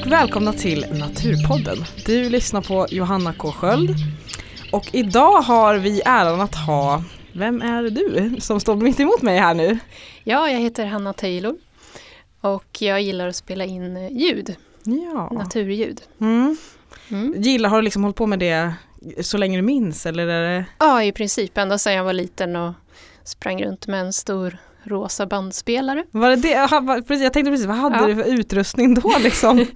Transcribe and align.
Och 0.00 0.12
välkomna 0.12 0.52
till 0.52 0.86
Naturpodden. 0.92 1.78
Du 2.06 2.28
lyssnar 2.30 2.60
på 2.62 2.86
Johanna 2.90 3.32
K 3.32 3.52
Sköld. 3.52 3.90
Och 4.72 4.88
idag 4.92 5.40
har 5.40 5.74
vi 5.78 6.02
äran 6.04 6.40
att 6.40 6.54
ha, 6.54 7.02
vem 7.32 7.62
är 7.62 7.82
du 7.82 8.36
som 8.40 8.60
står 8.60 8.76
mitt 8.76 9.00
emot 9.00 9.22
mig 9.22 9.38
här 9.38 9.54
nu? 9.54 9.78
Ja, 10.24 10.50
jag 10.50 10.60
heter 10.60 10.86
Hanna 10.86 11.12
Taylor 11.12 11.56
och 12.40 12.82
jag 12.82 13.02
gillar 13.02 13.28
att 13.28 13.36
spela 13.36 13.64
in 13.64 14.08
ljud, 14.18 14.56
Ja. 14.84 15.30
naturljud. 15.32 16.00
Mm. 16.20 16.56
Mm. 17.08 17.34
Gillar, 17.42 17.68
har 17.70 17.76
du 17.76 17.82
liksom 17.82 18.02
hållit 18.02 18.16
på 18.16 18.26
med 18.26 18.38
det 18.38 18.74
så 19.22 19.38
länge 19.38 19.58
du 19.58 19.62
minns 19.62 20.06
eller 20.06 20.26
är 20.26 20.56
det? 20.58 20.64
Ja, 20.78 21.02
i 21.04 21.12
princip 21.12 21.58
ända 21.58 21.78
sedan 21.78 21.94
jag 21.94 22.04
var 22.04 22.12
liten 22.12 22.56
och 22.56 22.72
sprang 23.24 23.64
runt 23.64 23.86
med 23.86 24.00
en 24.00 24.12
stor 24.12 24.58
rosa 24.84 25.26
bandspelare. 25.26 26.04
Var 26.10 26.30
det 26.30 26.36
det? 26.36 26.48
Jag 27.22 27.32
tänkte 27.32 27.50
precis, 27.50 27.66
vad 27.66 27.76
hade 27.76 27.96
Ja. 27.98 28.06
du 28.06 28.14
för 28.14 28.24
utrustning 28.24 28.94
då 28.94 29.12
liksom? 29.20 29.66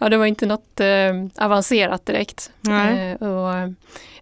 Ja, 0.00 0.08
det 0.08 0.16
var 0.16 0.26
inte 0.26 0.46
något 0.46 0.80
eh, 0.80 1.44
avancerat 1.44 2.06
direkt. 2.06 2.50
Eh, 2.68 3.28
och, 3.28 3.72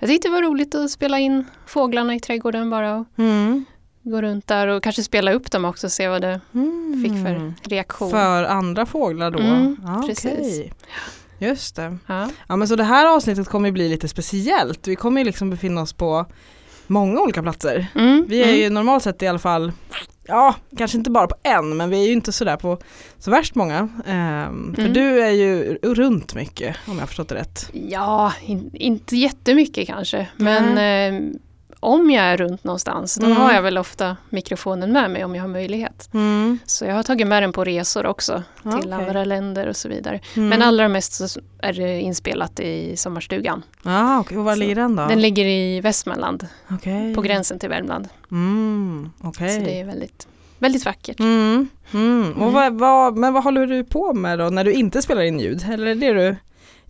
jag 0.01 0.09
tyckte 0.09 0.29
det 0.29 0.33
var 0.33 0.43
roligt 0.43 0.75
att 0.75 0.91
spela 0.91 1.19
in 1.19 1.45
fåglarna 1.67 2.15
i 2.15 2.21
trädgården 2.21 2.71
bara 2.71 2.97
och 2.97 3.07
Mm. 3.19 3.65
gå 4.03 4.23
runt 4.23 4.47
där 4.47 4.67
och 4.69 4.83
kanske 4.83 5.03
spela 5.03 5.33
upp 5.33 5.51
dem 5.51 5.65
också 5.65 5.87
och 5.87 5.93
se 5.93 6.09
vad 6.09 6.23
det 6.23 6.41
Mm. 6.55 7.03
fick 7.05 7.13
för 7.13 7.55
reaktion. 7.71 8.11
För 8.11 8.45
andra 8.45 8.87
fåglar 8.87 9.31
då? 9.31 9.39
Mm, 9.39 9.77
ja, 9.85 10.05
precis. 10.07 10.25
okej. 10.33 10.73
Just 11.39 11.77
det. 11.77 11.97
Ja. 12.07 12.29
Ja 12.49 12.57
men 12.57 12.69
så 12.69 12.77
det 12.77 12.85
här 12.85 13.07
avsnittet 13.17 13.49
kommer 13.49 13.69
ju 13.69 13.73
bli 13.73 13.89
lite 13.89 14.09
speciellt. 14.09 14.89
Vi 14.89 14.97
kommer 14.97 15.21
ju 15.21 15.25
liksom 15.25 15.51
befinna 15.51 15.81
oss 15.81 15.93
på 15.93 16.27
många 16.87 17.21
olika 17.21 17.43
platser. 17.43 17.87
Mm, 17.95 18.25
Vi 18.29 18.41
är 18.43 18.49
mm. 18.49 18.61
ju 18.61 18.71
normalt 18.71 19.03
sett 19.03 19.23
i 19.23 19.27
alla 19.27 19.39
fall, 19.39 19.73
ja 20.27 20.55
kanske 20.79 20.99
inte 20.99 21.11
bara 21.11 21.27
på 21.27 21.35
en 21.43 21.77
men 21.77 21.91
vi 21.91 22.03
är 22.03 22.07
ju 22.07 22.13
inte 22.13 22.33
sådär 22.33 22.57
på 22.57 22.79
så 23.19 23.31
värst 23.31 23.55
många. 23.55 23.89
Ehm, 24.07 24.75
För 24.75 24.83
Mm. 24.83 24.93
du 24.93 25.23
är 25.23 25.31
ju 25.31 25.75
runt 25.83 26.35
mycket 26.35 26.77
om 26.87 26.93
jag 26.95 27.01
har 27.01 27.07
förstått 27.07 27.29
det 27.29 27.35
rätt. 27.35 27.71
Ja, 27.73 28.33
in, 28.43 28.71
inte 28.75 29.17
jättemycket 29.17 29.87
kanske. 29.87 30.29
Men 30.37 30.65
eh, 30.79 31.31
om 31.83 32.11
jag 32.11 32.25
är 32.25 32.37
runt 32.37 32.65
någonstans 32.65 33.15
då 33.15 33.27
Mm. 33.27 33.39
har 33.39 33.53
jag 33.53 33.63
väl 33.63 33.79
ofta 33.79 34.17
mikrofonen 34.31 34.93
med 34.93 35.11
mig 35.11 35.25
om 35.25 35.35
jag 35.35 35.43
har 35.43 35.49
möjlighet. 35.49 36.09
Så 36.67 36.85
jag 36.85 36.95
har 36.95 37.03
tagit 37.03 37.27
med 37.27 37.43
den 37.43 37.53
på 37.53 37.65
resor 37.65 38.07
också 38.07 38.43
till 38.63 38.73
Okej. 38.75 38.93
andra 38.93 39.25
länder 39.25 39.67
och 39.67 39.77
så 39.77 39.89
vidare. 39.89 40.21
Mm. 40.37 40.49
Men 40.49 40.63
allra 40.63 40.89
mest 40.89 41.29
så 41.31 41.41
är 41.63 41.73
det 41.73 42.01
inspelat 42.01 42.61
i 42.61 42.97
sommarstugan. 42.97 43.63
Ah, 43.83 44.19
okej. 44.19 44.39
Och 44.39 44.45
var 44.45 44.57
ligger 44.57 44.75
den 44.75 44.97
då? 44.97 45.07
Den 45.07 45.21
ligger 45.21 45.45
i 45.45 45.81
Västmanland 45.81 46.47
Okej. 46.71 47.15
på 47.15 47.21
gränsen 47.23 47.59
till 47.59 47.69
Värmland. 47.69 48.09
Mm, 48.31 49.11
okej. 49.21 49.59
Så 49.59 49.65
det 49.65 49.81
är 49.81 49.85
väldigt, 49.85 50.29
väldigt 50.59 50.85
vackert. 50.85 51.21
Mm, 51.21 51.69
mm. 51.93 52.33
Och 52.33 52.43
Mm. 52.43 52.53
vad, 52.55 52.73
vad, 52.79 53.17
men 53.17 53.33
vad 53.33 53.45
håller 53.45 53.67
du 53.67 53.85
på 53.85 54.13
med 54.13 54.39
då 54.39 54.45
när 54.51 54.65
du 54.65 54.73
inte 54.73 55.03
spelar 55.03 55.23
in 55.23 55.41
ljud? 55.41 55.65
Eller 55.73 55.87
är 55.87 55.95
det 55.95 56.13
du 56.13 56.37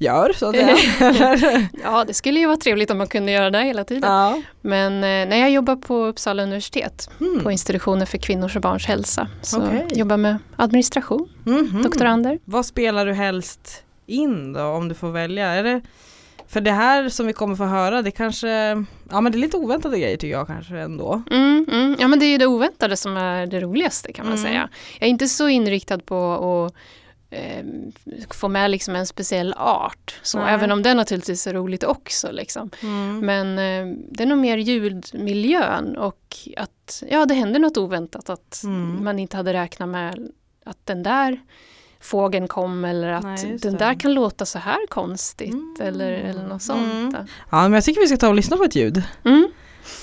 gör 0.02 0.32
så? 0.36 0.52
Eller? 0.52 1.68
Ja, 1.82 2.04
det 2.04 2.14
skulle 2.14 2.40
ju 2.40 2.46
vara 2.46 2.56
trevligt 2.56 2.90
om 2.90 2.98
man 2.98 3.06
kunde 3.06 3.32
göra 3.32 3.50
det 3.50 3.62
hela 3.62 3.84
tiden. 3.84 4.10
ja. 4.10 4.42
Men 4.60 4.92
eh, 4.94 5.28
när 5.28 5.36
jag 5.36 5.50
jobbar 5.50 5.76
på 5.76 6.04
Uppsala 6.04 6.42
universitet 6.42 7.10
Mm. 7.20 7.44
på 7.44 7.50
institutionen 7.52 8.06
för 8.06 8.18
kvinnors 8.18 8.56
och 8.56 8.62
barns 8.62 8.86
hälsa. 8.86 9.28
Så 9.42 9.62
Okej. 9.66 9.86
jobbar 9.94 10.16
med 10.16 10.38
administration, 10.56 11.28
Mhm. 11.44 11.82
doktorander. 11.82 12.38
Vad 12.44 12.66
spelar 12.66 13.06
du 13.06 13.12
helst 13.12 13.82
in 14.06 14.52
då 14.52 14.62
om 14.62 14.88
du 14.88 14.94
får 14.94 15.10
välja? 15.10 15.46
Är 15.46 15.62
det, 15.62 15.80
för 16.48 16.60
det 16.60 16.72
här 16.72 17.08
som 17.08 17.26
vi 17.26 17.32
kommer 17.32 17.56
få 17.56 17.64
höra 17.64 18.02
det 18.02 18.10
kanske, 18.10 18.48
ja 19.10 19.20
men 19.20 19.32
det 19.32 19.38
är 19.38 19.40
lite 19.40 19.56
oväntade 19.56 19.98
grejer 19.98 20.16
tycker 20.16 20.32
jag 20.32 20.46
kanske 20.46 20.78
ändå. 20.78 21.22
Mm, 21.30 21.66
mm. 21.72 21.96
Ja 22.00 22.08
men 22.08 22.18
det 22.18 22.26
är 22.26 22.30
ju 22.30 22.38
det 22.38 22.46
oväntade 22.46 22.96
som 22.96 23.16
är 23.16 23.46
det 23.46 23.60
roligaste 23.60 24.12
kan 24.12 24.26
man 24.26 24.34
Mm. 24.34 24.44
säga. 24.44 24.68
Jag 25.00 25.06
är 25.06 25.10
inte 25.10 25.28
så 25.28 25.48
inriktad 25.48 25.98
på 25.98 26.32
att 26.66 26.74
eh, 27.32 27.64
få 28.30 28.48
med 28.48 28.70
liksom 28.70 28.96
en 28.96 29.06
speciell 29.06 29.54
art. 29.56 30.20
Så, 30.22 30.38
Nej. 30.38 30.54
även 30.54 30.72
om 30.72 30.82
det 30.82 30.94
naturligtvis 30.94 31.46
är 31.46 31.54
roligt 31.54 31.84
också. 31.84 32.30
Liksom. 32.32 32.70
Mm. 32.82 33.18
Men 33.18 33.48
eh, 33.58 33.96
det 34.10 34.22
är 34.22 34.26
nog 34.26 34.38
mer 34.38 34.56
ljudmiljön 34.58 35.96
och 35.96 36.36
att 36.56 37.02
ja, 37.10 37.26
det 37.26 37.34
händer 37.34 37.60
något 37.60 37.76
oväntat. 37.76 38.30
Att 38.30 38.62
Mm. 38.64 39.04
man 39.04 39.18
inte 39.18 39.36
hade 39.36 39.52
räknat 39.52 39.88
med 39.88 40.28
att 40.66 40.78
den 40.86 41.02
där 41.02 41.40
fågeln 42.00 42.48
kom 42.48 42.84
eller 42.84 43.12
att 43.12 43.22
Nej, 43.24 43.58
den 43.62 43.76
där 43.76 44.00
kan 44.00 44.14
låta 44.14 44.46
så 44.46 44.58
här 44.58 44.86
konstigt 44.88 45.52
Mm. 45.52 45.76
eller, 45.80 46.12
eller 46.12 46.46
något 46.48 46.62
sånt. 46.62 46.92
Mm. 46.92 47.14
Ja 47.50 47.62
men 47.62 47.72
jag 47.72 47.84
tycker 47.84 48.00
vi 48.00 48.06
ska 48.06 48.16
ta 48.16 48.28
och 48.28 48.34
lyssna 48.34 48.56
på 48.56 48.64
ett 48.64 48.76
ljud. 48.76 49.02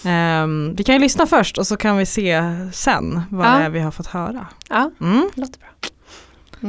Ehm, 0.06 0.76
vi 0.76 0.84
kan 0.84 0.96
ju 0.96 1.02
lyssna 1.02 1.26
först 1.28 1.58
och 1.58 1.68
så 1.68 1.78
kan 1.78 1.98
vi 1.98 2.06
se 2.06 2.42
sen 2.74 3.22
vad 3.30 3.48
Ja. 3.48 3.52
det 3.58 3.64
är 3.64 3.70
vi 3.70 3.80
har 3.80 3.92
fått 3.92 4.08
höra. 4.08 4.48
Ja, 4.70 4.92
Mm. 5.02 5.30
låter 5.36 5.60
bra. 5.60 5.70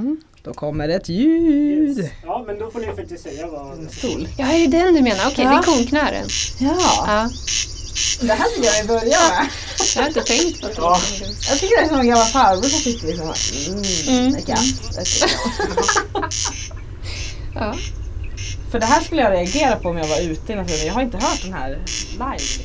Mm. 0.00 0.16
Då 0.42 0.54
kommer 0.54 0.88
ett 0.88 1.08
ljud. 1.08 1.98
Yes. 1.98 2.10
Ja, 2.24 2.44
men 2.46 2.58
då 2.58 2.70
får 2.70 2.80
ni 2.80 2.86
faktiskt 2.86 3.22
säga 3.24 3.46
vad... 3.46 3.90
Stol. 3.92 4.28
Ja, 4.36 4.46
är 4.46 4.58
det 4.68 4.78
den 4.78 4.94
du 4.94 5.02
menar? 5.02 5.26
Okej, 5.26 5.44
Ja. 5.44 5.50
det 5.50 5.56
är 5.56 5.62
konknären. 5.62 6.26
Ja, 6.58 6.74
Ja, 7.06 7.28
det 8.26 8.32
här 8.32 8.56
vill 8.56 8.64
jag 8.64 8.86
börja 8.86 9.02
med. 9.02 9.48
jag 9.94 10.02
har 10.02 10.08
inte 10.08 10.20
tänkt 10.20 10.60
på 10.60 10.66
det. 10.66 10.74
Ja. 10.76 11.00
Jag 11.50 11.58
tycker 11.58 11.76
det 11.76 11.82
är 11.82 11.88
som 11.88 12.00
en 12.00 12.08
gammal 12.08 12.26
farbror 12.26 12.68
som 12.68 12.80
sitter 12.80 13.06
liksom 13.06 13.32
mm, 14.08 14.26
Mm. 14.28 14.40
Ja. 17.54 17.74
För 18.70 18.80
det 18.80 18.86
här 18.86 19.00
skulle 19.00 19.22
jag 19.22 19.32
reagera 19.32 19.76
på 19.76 19.88
om 19.88 19.98
jag 19.98 20.06
var 20.08 20.20
ute 20.20 20.52
i 20.52 20.56
naturen. 20.56 20.86
Jag 20.86 20.94
har 20.94 21.02
inte 21.02 21.16
hört 21.18 21.42
den 21.42 21.52
här 21.52 21.78
live. 22.12 22.64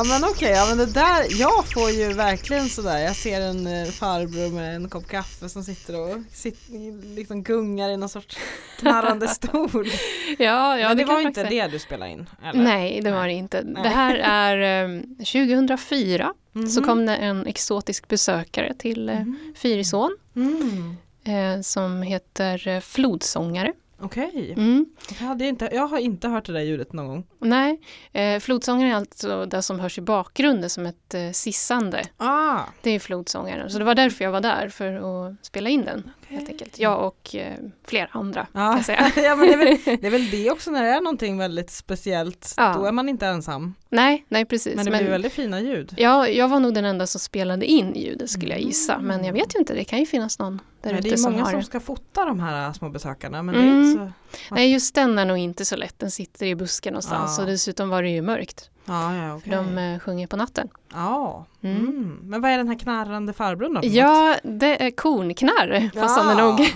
Ja 0.00 0.04
men 0.04 0.24
okej, 0.30 0.50
ja 0.50 0.66
men 0.68 0.78
det 0.78 0.86
där, 0.86 1.26
jag 1.40 1.66
får 1.72 1.90
ju 1.90 2.12
verkligen 2.12 2.68
sådär, 2.68 2.98
jag 2.98 3.16
ser 3.16 3.40
en 3.40 3.66
eh, 3.66 3.84
farbror 3.90 4.50
med 4.54 4.76
en 4.76 4.88
kopp 4.88 5.06
kaffe 5.08 5.48
som 5.48 5.64
sitter 5.64 6.00
och 6.00 6.16
sitter, 6.32 7.14
liksom 7.16 7.42
gungar 7.42 7.88
i 7.90 7.96
någon 7.96 8.08
sorts 8.08 8.38
knarrande 8.78 9.28
stol. 9.28 9.86
Ja, 10.38 10.78
ja 10.78 10.88
men 10.88 10.96
det, 10.96 11.04
kan 11.04 11.14
var 11.14 11.20
inte 11.20 11.44
det 11.44 11.66
du 11.66 11.78
spelade 11.78 12.10
in? 12.12 12.26
Eller? 12.44 12.62
Nej, 12.62 13.00
det 13.00 13.10
var 13.12 13.26
det 13.26 13.32
inte. 13.32 13.62
Nej. 13.64 13.82
Det 13.82 13.88
här 13.88 14.14
är 14.16 14.84
eh, 14.84 15.00
2004 15.18 16.32
så 16.52 16.80
Mhm. 16.80 16.84
kom 16.88 17.06
det 17.06 17.16
en 17.16 17.46
exotisk 17.46 18.08
besökare 18.08 18.74
till 18.78 19.08
eh, 19.08 19.14
Mhm. 19.20 19.54
Fyrisån 19.56 20.16
Mm. 20.36 20.96
eh, 21.24 21.62
som 21.62 22.02
heter 22.02 22.68
eh, 22.68 22.80
Flodsångare. 22.80 23.72
Okej, 24.02 24.52
Mm. 24.56 24.86
jag, 25.18 25.26
hade 25.26 25.46
inte, 25.46 25.68
jag 25.72 25.86
har 25.86 25.98
inte 25.98 26.28
hört 26.28 26.46
det 26.46 26.52
där 26.52 26.60
ljudet 26.60 26.92
någon 26.92 27.06
gång. 27.08 27.24
Nej, 27.40 27.80
eh, 28.12 28.40
flodsångare 28.40 28.90
är 28.90 28.94
alltså 28.94 29.46
det 29.46 29.62
som 29.62 29.80
hörs 29.80 29.98
i 29.98 30.00
bakgrunden 30.00 30.70
som 30.70 30.86
ett 30.86 31.14
eh, 31.14 31.30
sissande. 31.32 32.04
Ah, 32.16 32.60
Det 32.82 32.90
är 32.90 32.98
flodsångaren. 33.00 33.70
Så 33.70 33.78
det 33.78 33.84
var 33.84 33.94
därför 33.94 34.24
jag 34.24 34.32
var 34.32 34.40
där 34.40 34.68
för 34.68 34.92
att 35.30 35.46
spela 35.46 35.68
in 35.70 35.84
den. 35.84 36.10
Helt 36.28 36.48
enkelt. 36.48 36.78
Jag 36.78 37.06
och 37.06 37.34
eh, 37.34 37.54
flera 37.86 38.08
andra 38.12 38.46
kan 38.52 38.62
ja. 38.62 38.76
jag 38.76 38.84
säga. 38.84 39.12
ja 39.16 39.36
men 39.36 39.46
det 39.46 39.52
är, 39.54 39.58
väl, 39.58 39.78
det 40.00 40.06
är 40.06 40.10
väl 40.10 40.30
det 40.30 40.50
också 40.50 40.70
när 40.70 40.82
det 40.82 40.88
är 40.88 41.00
någonting 41.00 41.38
väldigt 41.38 41.70
speciellt, 41.70 42.54
Ja. 42.56 42.74
då 42.76 42.84
är 42.84 42.92
man 42.92 43.08
inte 43.08 43.26
ensam. 43.26 43.74
nej, 43.88 44.24
nej 44.28 44.44
precis. 44.44 44.76
Men 44.76 44.84
det 44.84 44.90
blir 44.90 45.10
väldigt 45.10 45.32
fina 45.32 45.60
ljud. 45.60 45.94
Ja, 45.96 46.28
jag 46.28 46.48
var 46.48 46.60
nog 46.60 46.74
den 46.74 46.84
enda 46.84 47.06
som 47.06 47.20
spelade 47.20 47.66
in 47.66 47.94
ljudet 47.94 48.30
skulle 48.30 48.50
jag 48.50 48.60
gissa. 48.60 48.94
Mm. 48.94 49.06
Men 49.06 49.24
jag 49.24 49.32
vet 49.32 49.54
ju 49.54 49.58
inte, 49.58 49.74
det 49.74 49.84
kan 49.84 49.98
ju 49.98 50.06
finnas 50.06 50.38
någon 50.38 50.60
där 50.82 50.92
Men 50.92 51.02
det 51.02 51.08
ute 51.08 51.14
är 51.14 51.16
som 51.16 51.32
många 51.32 51.44
har 51.44 51.50
som 51.50 51.60
det. 51.60 51.66
ska 51.66 51.80
fota 51.80 52.24
de 52.24 52.40
här 52.40 52.66
äh, 52.66 52.72
små 52.72 52.88
besökarna 52.88 53.42
men 53.42 53.54
det 53.54 53.60
är 53.60 53.64
Mm. 53.64 53.90
inte 53.90 53.98
så... 54.04 54.12
Nej, 54.54 54.72
just 54.72 54.94
den 54.94 55.18
är 55.18 55.24
nog 55.24 55.38
inte 55.38 55.64
så 55.64 55.76
lätt. 55.76 55.98
Den 55.98 56.10
sitter 56.10 56.46
i 56.46 56.54
busken 56.54 56.92
någonstans 56.92 57.29
Ja. 57.38 57.42
och 57.42 57.46
dessutom 57.50 57.88
var 57.88 58.02
det 58.02 58.08
ju 58.08 58.22
mörkt. 58.22 58.70
Ja, 58.84 59.14
ja, 59.16 59.34
okej. 59.36 59.52
de 59.52 59.78
eh, 59.78 59.98
sjunger 59.98 60.26
på 60.26 60.36
natten. 60.36 60.68
Ja, 60.92 61.46
Mm. 61.62 61.76
mm. 61.76 62.18
men 62.22 62.40
vad 62.40 62.50
är 62.50 62.56
den 62.58 62.68
här 62.68 62.78
knarrande 62.78 63.32
farbrorn 63.32 63.74
då? 63.74 63.80
Ja, 63.82 64.36
det 64.42 64.84
är 64.86 64.90
kornknarr, 64.90 65.90
passande 66.00 66.32
Ja. 66.42 66.46
nog. 66.46 66.58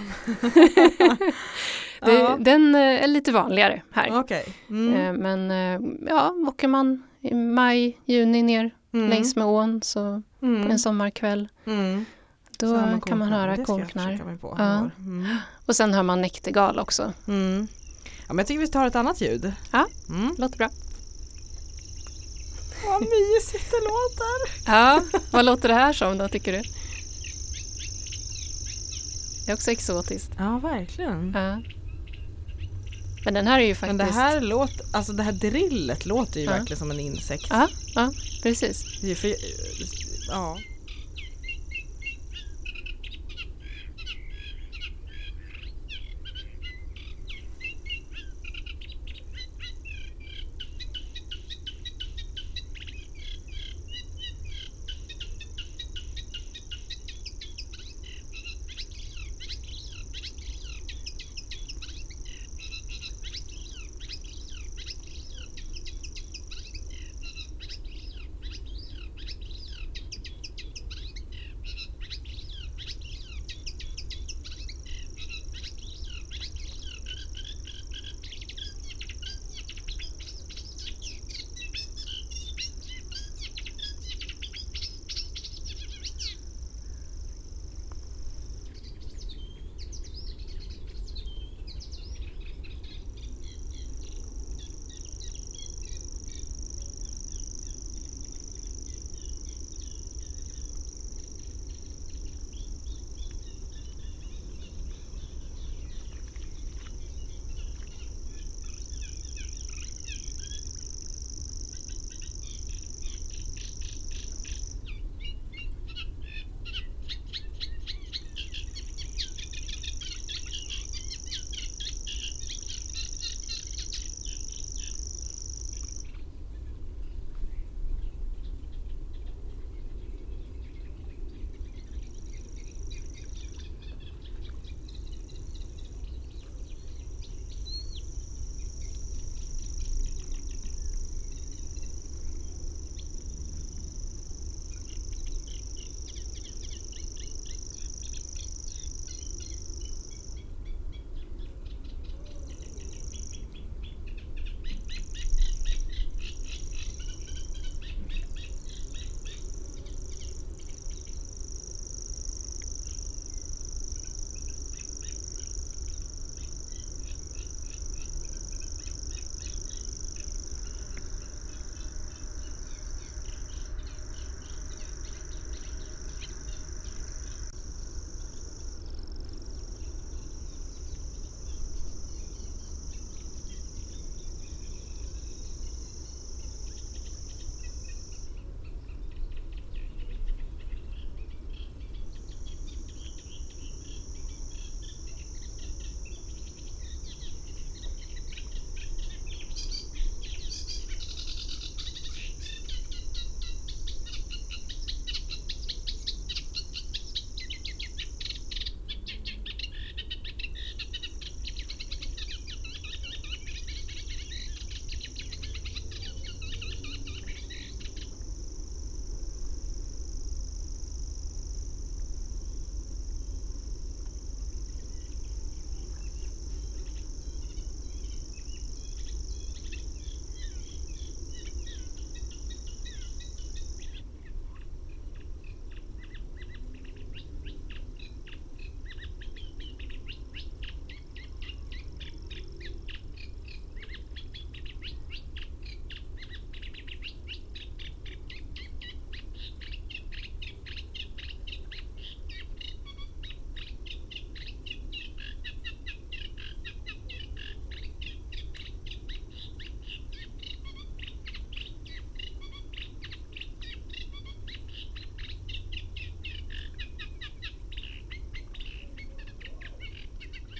Det, 2.04 2.12
Ja. 2.12 2.36
Den 2.40 2.74
eh, 2.74 2.80
är 2.80 3.06
lite 3.06 3.32
vanligare 3.32 3.82
här. 3.92 4.18
Okej. 4.20 4.44
Mm. 4.70 4.94
Eh, 4.94 5.12
Men 5.12 5.50
ja, 6.08 6.34
åker 6.48 6.68
man 6.68 7.02
i 7.20 7.34
maj, 7.34 7.98
juni 8.04 8.42
ner 8.42 8.70
Mm. 8.92 9.08
längs 9.10 9.36
med 9.36 9.46
ån 9.46 9.82
så 9.82 10.22
Mm. 10.42 10.70
en 10.70 10.78
sommarkväll 10.78 11.48
Mm. 11.66 12.04
då 12.58 12.66
Så 12.66 12.76
har 12.76 13.00
kan 13.00 13.18
man 13.18 13.28
höra 13.28 13.56
kornknarr. 13.64 14.20
Ja. 14.58 14.90
Och 15.66 15.76
sen 15.76 15.94
hör 15.94 16.02
man 16.02 16.20
näktergal 16.20 16.78
också. 16.78 17.12
Ja, 18.26 18.34
men 18.34 18.38
jag 18.38 18.46
tycker 18.46 18.60
vi 18.60 18.68
tar 18.68 18.86
ett 18.86 18.96
annat 18.96 19.20
ljud. 19.20 19.52
Ja. 19.72 19.86
Mm. 20.08 20.34
Låter 20.38 20.56
bra. 20.58 20.70
Vad 22.86 23.00
mysigt 23.00 23.70
det 23.70 23.80
låter. 23.80 24.64
Ja, 24.72 25.02
vad 25.30 25.44
låter 25.44 25.68
det 25.68 25.74
här 25.74 25.92
som 25.92 26.18
då 26.18 26.28
tycker 26.28 26.52
du? 26.52 26.62
Det 29.46 29.50
är 29.50 29.54
också 29.54 29.70
exotiskt. 29.70 30.30
Ja, 30.38 30.58
verkligen. 30.58 31.32
Ja. 31.34 31.62
Men 33.24 33.34
den 33.34 33.46
här 33.46 33.60
är 33.60 33.66
ju 33.66 33.74
faktiskt... 33.74 33.96
Men 33.96 34.06
det 34.06 34.12
här 34.12 34.40
låter, 34.40 34.86
alltså 34.92 35.12
det 35.12 35.22
här 35.22 35.32
drillet 35.32 36.06
låter 36.06 36.40
ju 36.40 36.46
Ja. 36.46 36.52
verkligen 36.52 36.78
som 36.78 36.90
en 36.90 37.00
insekt. 37.00 37.46
Ja, 37.50 37.68
ja, 37.94 38.12
precis. 38.42 38.84
Är 39.04 39.14
För, 39.14 39.34
ja. 40.28 40.58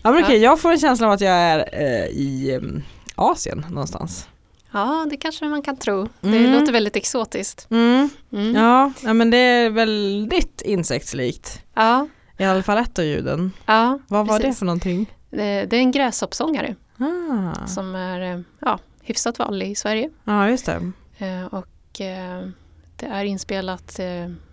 Ja 0.04 0.10
men 0.12 0.24
okej, 0.24 0.36
jag 0.38 0.60
får 0.60 0.72
en 0.72 0.78
känsla 0.78 1.06
av 1.06 1.12
att 1.12 1.20
jag 1.20 1.32
är 1.34 1.68
eh, 1.72 2.06
i 2.06 2.54
mm, 2.54 2.82
Asien 3.14 3.66
någonstans. 3.70 4.28
Ja, 4.72 5.06
det 5.10 5.16
kanske 5.16 5.44
man 5.48 5.62
kan 5.62 5.76
tro. 5.76 6.08
Det 6.20 6.28
Mm. 6.36 6.52
låter 6.60 6.72
väldigt 6.72 6.96
exotiskt. 6.96 7.66
Mm. 7.70 8.08
Mm. 8.32 8.54
Ja, 8.54 8.92
men 9.14 9.30
det 9.30 9.36
är 9.36 9.70
väldigt 9.70 10.62
insektslikt. 10.64 11.60
Ja, 11.74 12.06
I 12.38 12.44
alla 12.44 12.62
fall 12.62 12.78
ett 12.78 12.98
av 12.98 13.04
ljuden. 13.04 13.52
ja 13.66 13.98
Vad 14.08 14.26
var 14.26 14.38
det 14.38 14.44
precis. 14.44 14.58
för 14.58 14.66
någonting? 14.66 15.14
Det, 15.30 15.64
det 15.64 15.76
är 15.76 15.80
en 15.80 15.90
gräshoppsångare 15.92 16.74
Ah. 16.98 17.66
som 17.66 17.94
är 17.94 18.34
eh, 18.34 18.40
ja, 18.58 18.78
hyfsat 19.02 19.38
vanlig 19.38 19.70
i 19.70 19.74
Sverige. 19.74 20.10
Ja, 20.24 20.48
just 20.50 20.66
det. 20.66 20.92
Eh, 21.18 21.44
och 21.46 22.00
eh, 22.00 22.48
det 22.96 23.06
är 23.06 23.24
inspelat 23.24 24.00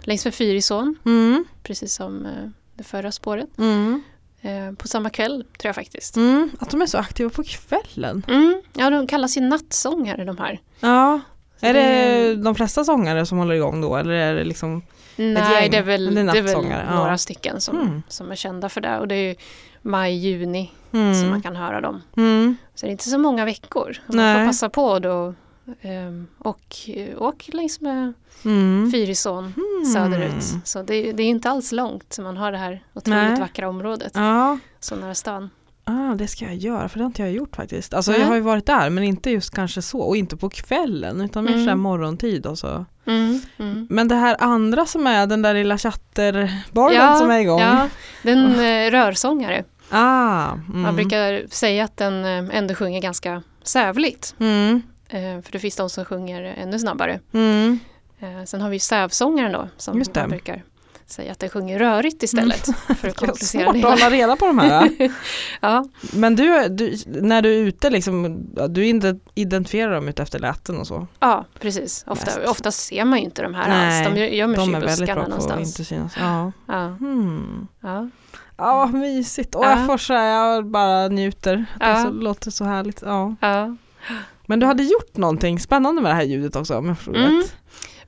längs 0.03 0.25
med 0.25 0.33
Fyrisån, 0.33 0.95
Mm. 1.05 1.45
precis 1.63 1.93
som 1.93 2.27
det 2.75 2.83
förra 2.83 3.11
spåret. 3.11 3.49
Mm. 3.57 4.01
Eh, 4.41 4.71
på 4.77 4.87
samma 4.87 5.09
kväll, 5.09 5.43
tror 5.57 5.69
jag 5.69 5.75
faktiskt. 5.75 6.15
Mm. 6.17 6.51
Att 6.59 6.69
de 6.69 6.81
är 6.81 6.85
så 6.85 6.97
aktiva 6.97 7.29
på 7.29 7.43
kvällen. 7.43 8.23
Mm. 8.27 8.61
Ja, 8.73 8.89
de 8.89 9.07
kallas 9.07 9.37
ju 9.37 9.41
nattsångare 9.41 10.23
de 10.25 10.37
här. 10.37 10.59
Ja. 10.79 11.19
Så 11.59 11.65
Är 11.65 11.73
det- 11.73 11.79
det 11.79 12.35
de 12.35 12.55
flesta 12.55 12.83
sångare 12.83 13.25
som 13.25 13.37
håller 13.37 13.55
igång 13.55 13.81
då 13.81 13.95
eller 13.95 14.11
är 14.11 14.35
det 14.35 14.43
liksom 14.43 14.81
Nej, 15.15 15.69
det 15.69 15.77
är 15.77 15.81
väl, 15.83 16.15
Det 16.15 16.21
är 16.21 16.25
det 16.25 16.37
är 16.39 16.41
väl 16.41 16.45
nattsångare, 16.53 16.85
ja. 16.89 16.95
några 16.95 17.17
stycken 17.17 17.61
som, 17.61 17.79
Mm. 17.81 18.03
som 18.07 18.31
är 18.31 18.35
kända 18.35 18.69
för 18.69 18.81
det. 18.81 18.99
Och 18.99 19.07
det 19.07 19.15
är 19.15 19.29
ju 19.29 19.35
maj, 19.81 20.13
juni 20.13 20.71
mm. 20.91 21.13
som 21.15 21.29
man 21.29 21.41
kan 21.41 21.55
höra 21.55 21.81
dem. 21.81 22.01
Mm. 22.17 22.55
Så 22.75 22.85
det 22.85 22.89
är 22.89 22.91
inte 22.91 23.09
så 23.09 23.17
många 23.17 23.45
veckor. 23.45 23.97
Man 24.07 24.17
Nej. 24.17 24.37
får 24.37 24.45
passa 24.49 24.69
på 24.69 24.99
då. 24.99 25.33
Ehm, 25.81 26.27
och 26.37 26.89
åk 27.17 27.49
längs 27.53 27.81
med 27.81 28.13
Mm. 28.45 28.91
Fyrisån 28.91 29.53
Mm. 29.57 29.93
söderut. 29.93 30.43
Så 30.63 30.81
det, 30.83 31.11
det 31.11 31.23
är 31.23 31.27
inte 31.27 31.49
alls 31.49 31.71
långt. 31.71 32.13
Så 32.13 32.21
man 32.21 32.37
har 32.37 32.51
det 32.51 32.57
här 32.57 32.83
otroligt 32.93 33.19
Nej. 33.29 33.39
vackra 33.39 33.69
området. 33.69 34.11
Ja, 34.15 34.57
Så 34.79 34.95
nära 34.95 35.15
stan. 35.15 35.49
ah, 35.83 36.15
det 36.15 36.27
ska 36.27 36.45
jag 36.45 36.55
göra 36.55 36.89
för 36.89 36.97
det 36.97 37.03
har 37.03 37.07
inte 37.09 37.21
jag 37.21 37.31
gjort 37.31 37.55
faktiskt. 37.55 37.93
Alltså 37.93 38.13
jag 38.13 38.25
har 38.27 38.35
ju 38.35 38.41
varit 38.41 38.65
där 38.65 38.89
men 38.89 39.03
inte 39.03 39.29
just 39.31 39.53
kanske 39.55 39.81
så 39.81 39.99
och 39.99 40.17
inte 40.17 40.37
på 40.37 40.49
kvällen 40.49 41.21
utan 41.21 41.43
mer 41.43 41.51
Mm. 41.51 41.63
sådär 41.65 41.75
morgontid 41.75 42.45
och 42.45 42.57
så. 42.57 42.85
Mm, 43.05 43.39
mm. 43.57 43.87
Men 43.89 44.07
det 44.07 44.15
här 44.15 44.35
andra 44.39 44.85
som 44.85 45.07
är 45.07 45.27
den 45.27 45.41
där 45.41 45.53
lilla 45.53 45.77
chatterbollen 45.77 47.17
som 47.17 47.31
är 47.31 47.39
igång. 47.39 47.59
Ja, 47.61 47.87
den 48.23 48.45
eh, 48.59 48.91
rörsångare. 48.91 49.63
Ah, 49.89 50.51
mm. 50.51 50.81
Man 50.81 50.95
brukar 50.95 51.43
säga 51.49 51.83
att 51.83 51.97
den 51.97 52.25
eh, 52.25 52.57
ändå 52.57 52.75
sjunger 52.75 53.01
ganska 53.01 53.43
sävligt. 53.63 54.35
mm. 54.39 54.81
Eh, 55.13 55.41
för 55.41 55.51
det 55.51 55.59
finns 55.59 55.75
de 55.75 55.89
som 55.89 56.05
sjunger 56.05 56.43
ännu 56.57 56.79
snabbare. 56.79 57.19
Mm. 57.33 57.79
Eh, 58.19 58.43
sen 58.45 58.61
har 58.61 58.69
vi 58.69 58.79
sävsångaren 58.79 59.51
då 59.51 59.67
som 59.77 59.99
det. 60.03 60.19
man 60.19 60.29
brukar 60.29 60.63
säga 61.05 61.31
att 61.31 61.39
den 61.39 61.49
sjunger 61.49 61.79
rörigt 61.79 62.23
istället. 62.23 62.65
För 62.65 62.91
att 62.93 63.01
Det 63.01 63.13
komplicera 63.13 63.63
svårt 63.65 63.73
det 63.73 63.83
att 63.83 63.99
hålla 63.99 64.09
reda 64.09 64.35
på 64.35 64.45
de 64.47 64.59
här. 64.59 64.89
Ja, 65.61 65.85
Men 66.13 66.35
du, 66.35 66.67
du, 66.69 66.95
när 67.05 67.41
du 67.41 67.53
är 67.53 67.57
ute 67.63 67.89
liksom, 67.89 68.45
du 68.69 68.85
inte 68.85 69.19
identifierar 69.35 69.93
dem 69.95 70.07
ute 70.07 70.23
efter 70.23 70.39
läten 70.39 70.77
och 70.79 70.87
så? 70.87 71.07
ja, 71.19 71.45
precis. 71.59 72.03
Ofta, 72.07 72.51
ofta 72.51 72.71
ser 72.71 73.05
man 73.05 73.19
ju 73.19 73.25
inte 73.25 73.41
de 73.41 73.53
här 73.53 73.69
Nej, 73.69 74.03
alls. 74.05 74.15
De 74.15 74.35
gömmer 74.35 74.55
sig 74.55 74.65
De 74.65 74.71
i 74.71 74.75
är 74.75 74.79
väldigt 74.79 74.99
buskarna 74.99 75.15
bra 75.15 75.15
på 75.15 75.21
att 75.21 75.29
någonstans. 75.29 75.67
inte 75.79 75.85
synas. 75.85 76.13
Ja. 76.19 76.51
Ja, 76.67 76.87
Hmm. 76.87 77.67
ja. 77.81 78.09
Ja, 78.57 78.75
vad 78.75 78.93
mysigt. 78.93 79.55
Och 79.55 79.65
Ja. 79.65 79.69
jag 79.71 79.85
får 79.85 80.13
här, 80.13 80.25
jag 80.25 80.65
bara 80.65 81.07
njuter. 81.07 81.55
Det 81.79 81.85
Ja. 81.85 82.03
så, 82.03 82.09
låter 82.11 82.51
så 82.51 82.63
härligt. 82.65 83.01
Ja. 83.01 83.35
ja. 83.41 83.75
Men 84.51 84.59
du 84.59 84.65
hade 84.65 84.83
gjort 84.83 85.17
någonting 85.17 85.59
spännande 85.59 86.01
med 86.01 86.11
det 86.11 86.15
här 86.15 86.23
ljudet 86.23 86.55
också 86.55 86.77
om 86.77 86.87
jag 86.87 86.97
förstod 86.97 87.15
Mm. 87.15 87.43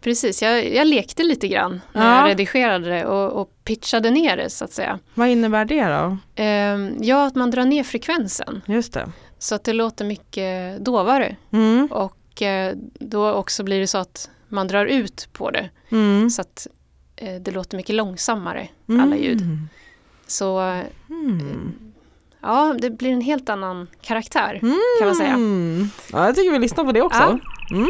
Precis, 0.01 0.41
jag, 0.41 0.73
jag 0.73 0.87
lekte 0.87 1.23
lite 1.23 1.47
grann 1.47 1.81
när 1.93 2.05
Ja. 2.05 2.19
jag 2.19 2.29
redigerade 2.29 2.89
det 2.89 3.05
och, 3.05 3.41
och 3.41 3.49
pitchade 3.63 4.09
ner 4.11 4.37
det 4.37 4.49
så 4.49 4.65
att 4.65 4.71
säga. 4.71 4.99
Vad 5.13 5.27
innebär 5.29 5.65
det 5.65 5.83
då? 5.85 6.17
Ehm, 6.35 6.95
ja, 6.99 7.25
att 7.27 7.35
man 7.35 7.51
drar 7.51 7.65
ner 7.65 7.83
frekvensen 7.83 8.61
Just 8.65 8.93
det. 8.93 9.11
så 9.39 9.55
att 9.55 9.63
det 9.63 9.73
låter 9.73 10.05
mycket 10.05 10.85
dovare 10.85 11.35
Mm. 11.51 11.87
och 11.91 12.41
eh, 12.41 12.75
då 12.99 13.31
också 13.31 13.63
blir 13.63 13.79
det 13.79 13.87
så 13.87 13.97
att 13.97 14.29
man 14.47 14.67
drar 14.67 14.85
ut 14.85 15.29
på 15.33 15.51
det 15.51 15.69
Mm. 15.91 16.29
så 16.29 16.41
att 16.41 16.67
eh, 17.15 17.35
det 17.41 17.51
låter 17.51 17.77
mycket 17.77 17.95
långsammare, 17.95 18.67
alla 19.01 19.15
ljud. 19.17 19.41
Mm. 19.41 19.69
Så 20.27 20.59
Mm. 21.09 21.73
Ja, 22.43 22.75
det 22.79 22.89
blir 22.89 23.11
en 23.11 23.21
helt 23.21 23.49
annan 23.49 23.87
karaktär 24.01 24.59
kan 24.99 25.07
man 25.07 25.15
säga. 25.15 25.33
Mm. 25.33 25.89
Ja, 26.11 26.25
jag 26.25 26.35
tycker 26.35 26.51
vi 26.51 26.59
lyssnar 26.59 26.83
på 26.83 26.91
det 26.91 27.01
också. 27.01 27.39
Ja. 27.69 27.77
Mm. 27.77 27.89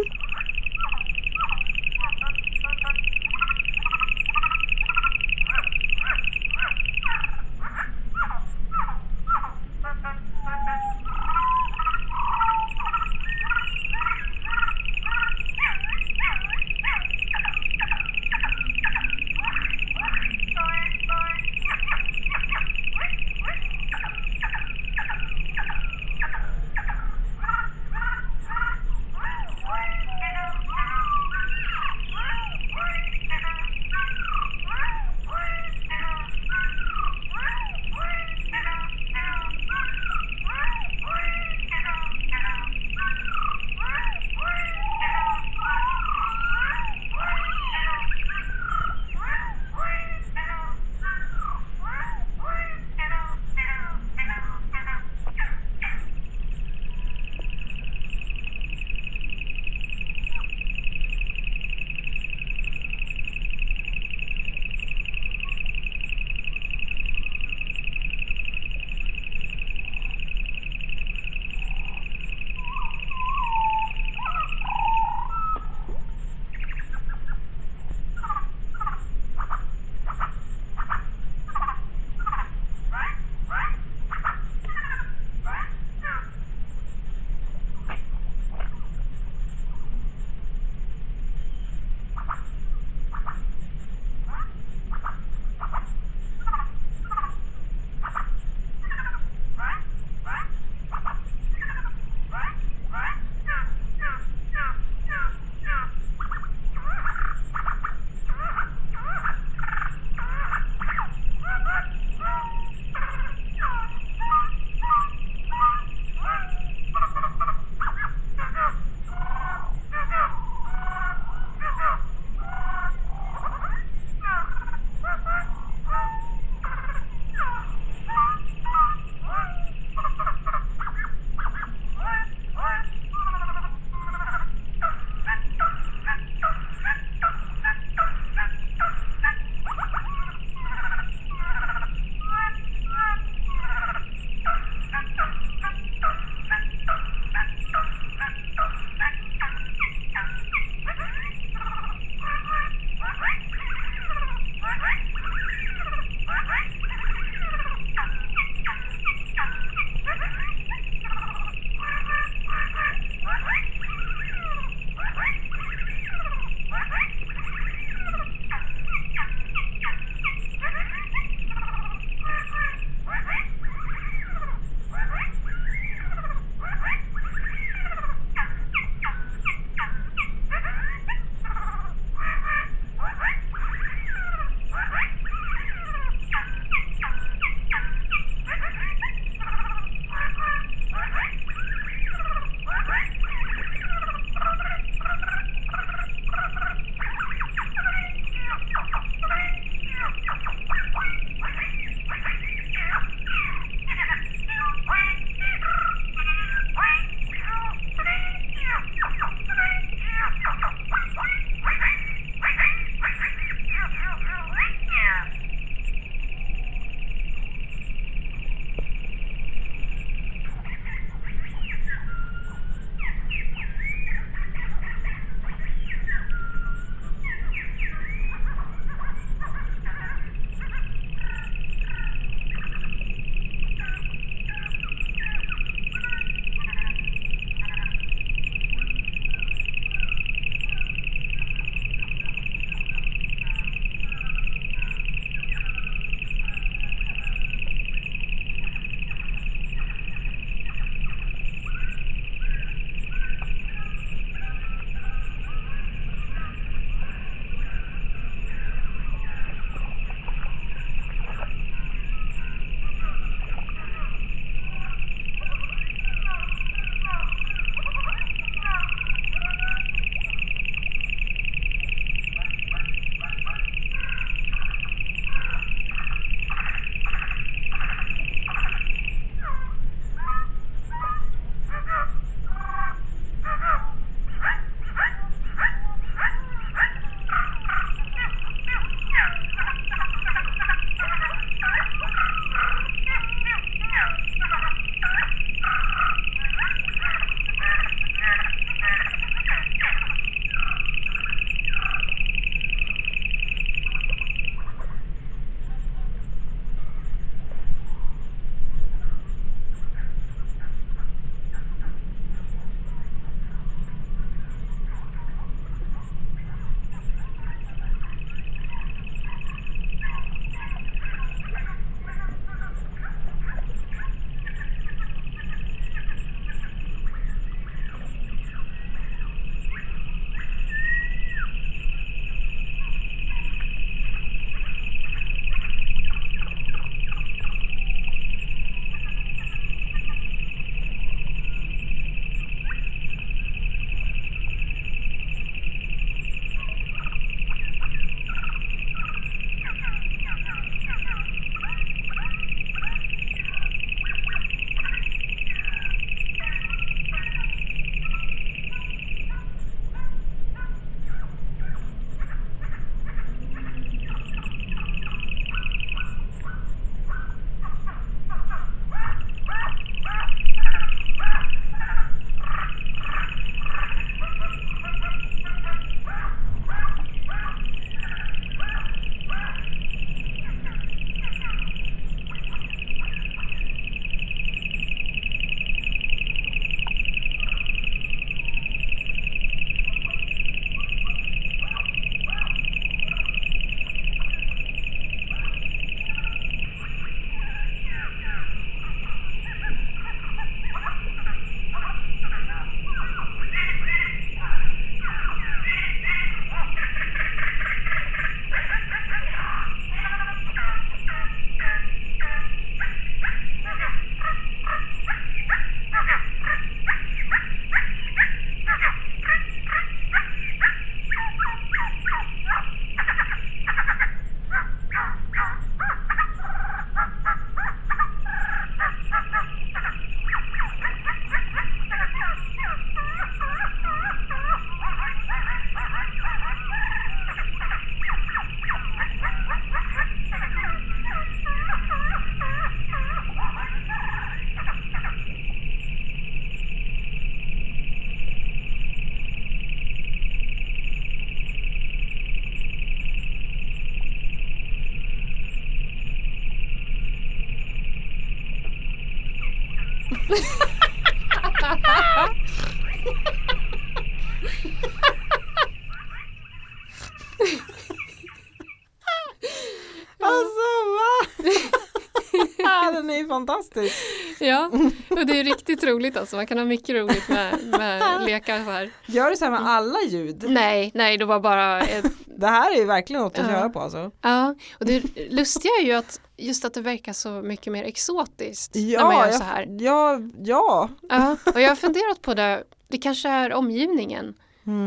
Den 473.45 473.55
är 473.55 473.83
ju 473.83 473.89
fantastisk. 473.89 473.95
Ja, 474.39 474.69
och 475.09 475.25
det 475.25 475.39
är 475.39 475.43
riktigt 475.43 475.83
roligt 475.83 476.17
alltså. 476.17 476.35
Man 476.35 476.47
kan 476.47 476.57
ha 476.57 476.65
mycket 476.65 476.95
roligt 476.95 477.29
med, 477.29 477.59
med 477.79 478.21
lekar 478.25 478.57
så 478.65 478.71
här. 478.71 478.89
Gör 479.05 479.29
du 479.29 479.35
så 479.35 479.45
här 479.45 479.51
med 479.51 479.67
alla 479.67 479.99
ljud? 480.09 480.45
Nej, 480.49 480.91
nej, 480.93 481.17
det 481.17 481.25
var 481.25 481.39
bara 481.39 481.81
ett, 481.81 482.05
Det 482.25 482.47
här 482.47 482.71
är 482.71 482.75
ju 482.77 482.85
verkligen 482.85 483.21
något 483.21 483.39
att 483.39 483.45
Ja. 483.45 483.51
köra 483.53 483.69
på 483.69 483.79
alltså. 483.79 484.11
Ja, 484.21 484.55
och 484.79 484.85
det 484.85 485.03
lustiga 485.29 485.71
är 485.81 485.85
ju 485.85 485.91
att 485.93 486.19
just 486.37 486.65
att 486.65 486.73
det 486.73 486.81
verkar 486.81 487.13
så 487.13 487.29
mycket 487.29 487.73
mer 487.73 487.83
exotiskt 487.83 488.75
Ja, 488.75 488.99
när 488.99 489.05
man 489.05 489.15
gör 489.17 489.25
jag- 489.25 489.35
så 489.35 489.43
här. 489.43 489.67
Ja, 489.79 490.19
ja. 490.43 490.89
Ja, 491.09 491.37
och 491.53 491.61
jag 491.61 491.69
har 491.69 491.75
funderat 491.75 492.21
på 492.21 492.33
det, 492.33 492.63
det 492.87 492.97
kanske 492.97 493.29
är 493.29 493.53
omgivningen, 493.53 494.33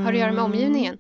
har 0.05 0.13
att 0.13 0.19
göra 0.19 0.33
med 0.33 0.45
omgivningen. 0.45 0.99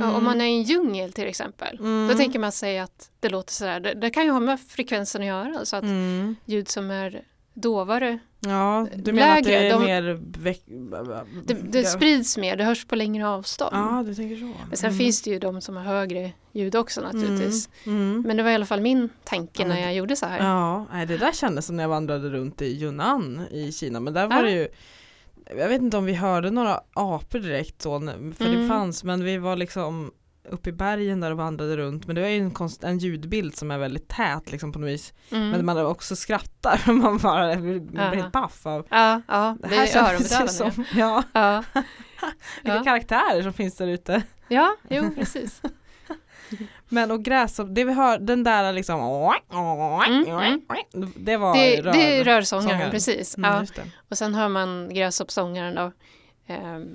Ja, 0.00 0.16
Om 0.16 0.24
man 0.24 0.40
är 0.40 0.44
i 0.44 0.56
en 0.56 0.62
djungel 0.62 1.12
till 1.12 1.26
exempel, 1.26 1.78
Mm. 1.78 2.08
då 2.08 2.14
tänker 2.14 2.38
man 2.38 2.52
sig 2.52 2.78
att 2.78 3.10
det 3.20 3.28
låter 3.28 3.52
sådär, 3.52 3.80
det, 3.80 3.94
det 3.94 4.10
kan 4.10 4.24
ju 4.24 4.30
ha 4.30 4.40
med 4.40 4.60
frekvensen 4.60 5.20
att 5.20 5.26
göra, 5.26 5.64
så 5.64 5.76
att 5.76 5.82
Mm. 5.84 6.36
ljud 6.44 6.68
som 6.68 6.90
är 6.90 7.22
dovare, 7.54 8.18
Ja, 8.42 8.86
du 8.96 9.12
menar 9.12 9.38
att 9.38 9.44
det 9.44 9.50
Lägre, 9.50 9.66
är 9.66 9.70
de- 9.72 9.82
mer 9.84 10.02
det, 11.44 11.54
det 11.54 11.84
sprids 11.84 12.36
mer, 12.36 12.56
det 12.56 12.64
hörs 12.64 12.84
på 12.86 12.96
längre 12.96 13.28
avstånd. 13.28 13.76
Ja, 13.76 14.02
du 14.06 14.14
tänker 14.14 14.36
så. 14.36 14.52
Men 14.68 14.76
sen 14.76 14.94
finns 14.94 15.22
det 15.22 15.30
ju 15.30 15.38
de 15.38 15.60
som 15.60 15.76
har 15.76 15.84
högre 15.84 16.32
ljud 16.52 16.74
också 16.76 17.00
naturligtvis. 17.00 17.68
Mm. 17.86 18.22
Men 18.26 18.36
det 18.36 18.42
var 18.42 18.50
i 18.50 18.54
alla 18.54 18.66
fall 18.66 18.80
min 18.80 19.08
tanke 19.24 19.62
Ja, 19.62 19.68
när 19.68 19.80
jag 19.80 19.94
gjorde 19.94 20.16
så 20.16 20.26
här. 20.26 20.38
Ja, 20.38 20.86
det 21.08 21.16
där 21.16 21.32
kändes 21.32 21.66
som 21.66 21.76
när 21.76 21.84
jag 21.84 21.88
vandrade 21.88 22.30
runt 22.30 22.62
i 22.62 22.82
Yunnan 22.82 23.46
i 23.50 23.72
Kina. 23.72 24.00
Men 24.00 24.14
där 24.14 24.26
var 24.26 24.36
Ja. 24.36 24.42
det 24.42 24.50
ju 24.52 24.68
Jag 25.58 25.68
vet 25.68 25.82
inte 25.82 25.96
om 25.96 26.04
vi 26.04 26.14
hörde 26.14 26.50
några 26.50 26.80
apor 26.94 27.38
direkt 27.38 27.82
så, 27.82 28.00
för 28.00 28.44
det 28.44 28.54
Mm. 28.54 28.68
fanns, 28.68 29.04
men 29.04 29.24
vi 29.24 29.38
var 29.38 29.56
liksom 29.56 30.12
uppe 30.48 30.70
i 30.70 30.72
bergen 30.72 31.20
där 31.20 31.30
och 31.30 31.36
vandrade 31.36 31.76
runt. 31.76 32.06
Men 32.06 32.14
det 32.16 32.22
var 32.22 32.28
ju 32.28 32.38
en, 32.38 32.50
konst, 32.50 32.84
en 32.84 32.98
ljudbild 32.98 33.56
som 33.56 33.70
är 33.70 33.78
väldigt 33.78 34.08
tät 34.08 34.50
liksom 34.52 34.72
på 34.72 34.78
något 34.78 34.88
vis. 34.90 35.12
Mm. 35.30 35.50
Men 35.50 35.64
man 35.64 35.86
också 35.86 36.16
skrattar, 36.16 36.76
för 36.76 36.92
man 37.02 37.18
bara 37.18 37.56
blir 37.56 38.00
Aha. 38.00 38.14
helt 38.14 38.32
paff 38.32 38.66
av 38.66 38.86
Ja, 38.90 39.22
ja, 39.28 39.56
det, 39.62 39.76
är 39.76 39.86
ju 39.86 39.98
öronbedövande. 40.00 40.52
som, 40.52 40.84
ja, 40.94 41.22
Ja. 41.32 41.64
vilka 42.62 42.76
Ja. 42.76 42.84
karaktärer 42.84 43.42
som 43.42 43.52
finns 43.52 43.76
där 43.76 43.86
ute. 43.86 44.22
ja, 44.48 44.76
jo 44.88 45.10
precis. 45.14 45.62
Men 46.92 47.10
och 47.10 47.24
gräs, 47.24 47.60
det 47.70 47.84
vi 47.84 47.92
hör, 47.92 48.18
den 48.18 48.44
där 48.44 48.72
liksom 48.72 49.00
Mm, 49.00 50.60
Det 51.16 51.36
var 51.36 51.54
Det, 51.54 51.80
rör. 51.82 51.92
det 51.92 52.18
är 52.18 52.24
rörsångaren, 52.24 52.70
sångaren. 52.70 52.90
precis. 52.90 53.36
Mm, 53.36 53.50
Ja. 53.76 53.82
Och 54.10 54.18
sen 54.18 54.34
hör 54.34 54.48
man 54.48 54.94
gräshoppsångaren 54.94 55.74
då. 55.74 55.92
Ehm, 56.46 56.88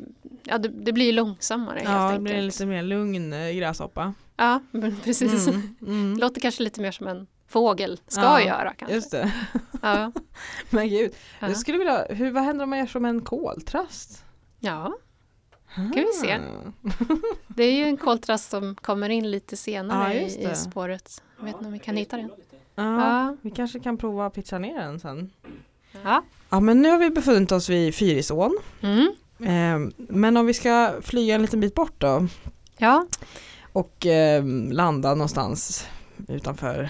ja, 0.43 0.57
det, 0.57 0.69
det 0.69 0.93
blir 0.93 1.13
långsammare 1.13 1.77
helt 1.79 1.89
Ja, 1.89 1.97
det 1.99 2.03
enkelt. 2.05 2.23
blir 2.23 2.41
lite 2.41 2.65
mer 2.65 2.83
lugn 2.83 3.33
eh, 3.33 3.51
gräshoppa. 3.51 4.13
Ja, 4.37 4.61
precis. 5.03 5.47
Mm, 5.47 5.75
mm. 5.81 6.17
Låter 6.19 6.41
kanske 6.41 6.63
lite 6.63 6.81
mer 6.81 6.91
som 6.91 7.07
en 7.07 7.27
fågel 7.47 7.99
ska 8.07 8.21
Ja, 8.21 8.41
göra 8.41 8.73
kanske. 8.77 8.95
Just 8.95 9.11
det. 9.11 9.31
Ja. 9.81 10.11
Men 10.69 10.89
gud, 10.89 11.11
Ja. 11.39 11.47
jag 11.47 11.57
skulle 11.57 11.77
vilja, 11.77 12.05
hur, 12.09 12.31
vad 12.31 12.43
händer 12.43 12.63
om 12.63 12.69
man 12.69 12.79
gör 12.79 12.85
som 12.85 13.05
en 13.05 13.21
koltrast? 13.21 14.23
ja, 14.59 14.93
kan 15.75 15.93
vi 15.93 16.13
se. 16.13 16.39
Det 17.47 17.63
är 17.63 17.73
ju 17.73 17.83
en 17.83 17.97
koltrast 17.97 18.49
som 18.49 18.75
kommer 18.75 19.09
in 19.09 19.31
lite 19.31 19.57
senare 19.57 20.13
Ja, 20.13 20.51
i, 20.51 20.55
spåret. 20.55 21.23
Jag 21.37 21.45
vet 21.45 21.55
inte 21.55 21.65
om 21.65 21.73
vi 21.73 21.79
kan 21.79 21.97
hitta 21.97 22.17
den. 22.17 22.29
Ja, 22.75 23.35
vi 23.41 23.51
kanske 23.51 23.79
kan 23.79 23.97
prova 23.97 24.25
att 24.25 24.33
pitcha 24.33 24.59
ner 24.59 24.79
den 24.79 24.99
sen. 24.99 25.31
Ja. 26.03 26.23
Ja, 26.49 26.59
men 26.59 26.81
nu 26.81 26.89
har 26.89 26.97
vi 26.97 27.09
befunnit 27.09 27.51
oss 27.51 27.69
vid 27.69 27.95
Fyrisån. 27.95 28.57
Mm. 28.81 29.07
Eh, 29.39 29.93
men 29.97 30.37
om 30.37 30.45
vi 30.45 30.53
ska 30.53 30.93
flyga 31.01 31.35
en 31.35 31.41
liten 31.41 31.59
bit 31.59 31.75
bort 31.75 31.93
då 31.97 32.27
ja, 32.77 33.07
och 33.73 34.05
eh, 34.05 34.45
landa 34.71 35.09
någonstans 35.09 35.87
utanför 36.27 36.89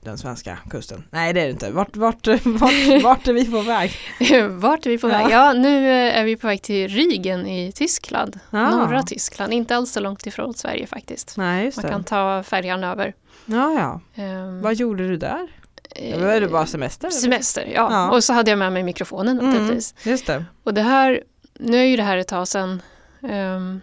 den 0.00 0.18
svenska 0.18 0.58
kusten. 0.70 1.04
Nej 1.10 1.32
det 1.32 1.40
är 1.40 1.44
det 1.44 1.50
inte. 1.50 1.70
Vart, 1.70 1.96
vart, 1.96 2.26
vart, 2.44 3.02
vart 3.02 3.28
är 3.28 3.32
vi 3.32 3.50
på 3.50 3.60
väg? 3.62 3.92
vart 4.50 4.86
är 4.86 4.90
vi 4.90 4.98
på 4.98 5.06
väg? 5.08 5.26
Ja. 5.30 5.52
Nu 5.52 5.88
eh, 5.88 6.18
är 6.18 6.24
vi 6.24 6.36
på 6.36 6.46
väg 6.46 6.62
till 6.62 6.88
Rigen 6.88 7.46
i 7.46 7.72
Tyskland. 7.72 8.38
Ja. 8.50 8.70
Norra 8.70 9.02
Tyskland, 9.02 9.52
inte 9.52 9.76
alls 9.76 9.92
så 9.92 10.00
långt 10.00 10.26
ifrån 10.26 10.54
Sverige 10.54 10.86
faktiskt. 10.86 11.36
Nej 11.36 11.72
Man 11.76 11.84
det. 11.84 11.90
kan 11.90 12.04
ta 12.04 12.42
färjan 12.42 12.84
över. 12.84 13.14
Ja, 13.46 13.72
ja. 13.72 14.22
Ehm, 14.22 14.60
Vad 14.62 14.74
gjorde 14.74 15.08
du 15.08 15.16
där? 15.16 15.48
eh, 15.96 16.20
Var 16.20 16.40
det 16.40 16.48
bara 16.48 16.66
semester? 16.66 17.06
eller? 17.08 17.16
Semester, 17.16 17.62
ja. 17.74 17.88
Ja. 17.90 18.10
Och 18.10 18.24
så 18.24 18.32
hade 18.32 18.50
jag 18.50 18.58
med 18.58 18.72
mig 18.72 18.82
mikrofonen 18.82 19.38
Mm, 19.38 19.50
naturligtvis. 19.50 19.94
just 20.04 20.26
det. 20.26 20.44
Och 20.64 20.74
det 20.74 20.82
här, 20.82 21.22
nu 21.58 21.76
är 21.78 21.84
ju 21.84 21.96
det 21.96 22.02
här 22.02 22.16
ett 22.16 22.28
tag 22.28 22.48
sedan. 22.48 22.82
ehm, 23.28 23.80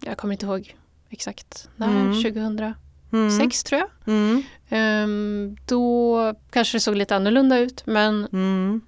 jag 0.00 0.16
kommer 0.16 0.32
inte 0.34 0.46
ihåg 0.46 0.76
exakt 1.10 1.68
när, 1.76 1.88
Mm. 1.88 2.22
2006 2.22 2.78
Mm. 3.12 3.50
tror 3.50 3.80
jag. 3.80 3.88
Mm. 4.06 4.42
Ehm, 4.68 5.56
då 5.66 6.34
kanske 6.50 6.76
det 6.76 6.80
såg 6.80 6.96
lite 6.96 7.16
annorlunda 7.16 7.58
ut 7.58 7.82
men 7.86 8.26
Mm. 8.32 8.80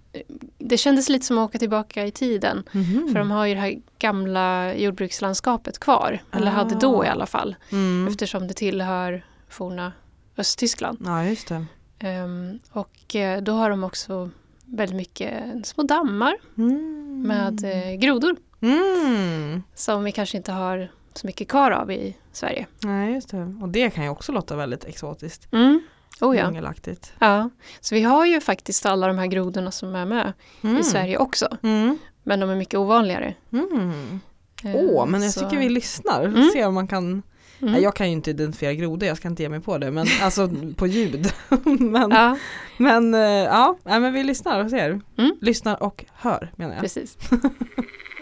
det 0.58 0.76
kändes 0.76 1.08
lite 1.08 1.26
som 1.26 1.38
att 1.38 1.48
åka 1.48 1.58
tillbaka 1.58 2.06
i 2.06 2.10
tiden. 2.10 2.62
Mhm. 2.72 3.08
För 3.12 3.18
de 3.18 3.30
har 3.30 3.46
ju 3.46 3.54
det 3.54 3.60
här 3.60 3.74
gamla 3.98 4.74
jordbrukslandskapet 4.74 5.78
kvar. 5.78 6.22
Eller 6.32 6.50
hade 6.50 6.74
då 6.74 7.02
Ah. 7.02 7.06
i 7.06 7.08
alla 7.08 7.26
fall. 7.26 7.56
Mm. 7.72 8.08
Eftersom 8.08 8.46
det 8.48 8.54
tillhör 8.54 9.24
forna 9.48 9.92
Östtyskland. 10.36 10.98
Ja 11.04 11.24
just 11.24 11.48
det. 11.48 11.64
Ehm, 11.98 12.58
och 12.72 13.16
eh, 13.16 13.42
då 13.42 13.52
har 13.52 13.70
de 13.70 13.84
också 13.84 14.30
väldigt 14.66 14.96
mycket 14.96 15.66
små 15.66 15.82
dammar 15.84 16.34
Mm. 16.58 17.22
med 17.26 17.64
eh, 17.64 17.94
grodor. 17.98 18.36
Mm. 18.60 19.62
Som 19.74 20.04
vi 20.04 20.12
kanske 20.12 20.36
inte 20.36 20.52
har 20.52 20.88
så 21.14 21.26
mycket 21.26 21.48
kvar 21.48 21.70
av 21.70 21.90
i 21.92 22.16
Sverige. 22.32 22.66
Nej 22.82 23.14
just 23.14 23.28
det. 23.28 23.54
Och 23.62 23.68
det 23.68 23.90
kan 23.90 24.04
ju 24.04 24.10
också 24.10 24.32
låta 24.32 24.56
väldigt 24.56 24.84
exotiskt. 24.84 25.52
Mm. 25.52 25.80
Oh 26.20 26.36
ja. 26.36 26.72
Ja. 27.18 27.50
Så 27.80 27.94
vi 27.94 28.02
har 28.02 28.26
ju 28.26 28.40
faktiskt 28.40 28.86
alla 28.86 29.06
de 29.06 29.18
här 29.18 29.26
grodorna 29.26 29.70
som 29.70 29.94
är 29.94 30.06
med 30.06 30.32
Mm. 30.62 30.76
i 30.76 30.84
Sverige 30.84 31.18
också. 31.18 31.48
Mm. 31.62 31.98
Men 32.22 32.40
de 32.40 32.50
är 32.50 32.56
mycket 32.56 32.78
ovanligare. 32.78 33.34
Mm. 33.52 33.68
Ehm, 33.72 34.20
Åh, 34.74 35.06
men 35.06 35.22
jag 35.22 35.32
så- 35.32 35.40
tycker 35.40 35.56
vi 35.58 35.68
lyssnar. 35.68 36.24
Mm. 36.24 36.50
Se 36.52 36.64
om 36.64 36.74
man 36.74 36.88
kan 36.88 37.22
Mm. 37.60 37.72
Nej, 37.72 37.82
jag 37.82 37.94
kan 37.96 38.06
ju 38.06 38.12
inte 38.12 38.30
identifiera 38.30 38.72
grodor, 38.74 39.08
jag 39.08 39.16
ska 39.16 39.28
inte 39.28 39.42
ge 39.42 39.48
mig 39.48 39.60
på 39.60 39.78
det, 39.78 39.90
men 39.90 40.06
alltså 40.22 40.50
på 40.76 40.86
ljud. 40.86 41.32
men 41.80 42.10
Ja, 42.10 42.38
men 42.76 43.14
eh, 43.14 43.20
ja, 43.20 43.76
men 43.84 44.12
vi 44.12 44.24
lyssnar 44.24 44.64
och 44.64 44.70
ser. 44.70 45.00
Mm. 45.18 45.36
Lyssnar 45.40 45.82
och 45.82 46.04
hör 46.14 46.52
menar 46.56 46.72
jag. 46.72 46.80
precis. 46.82 47.16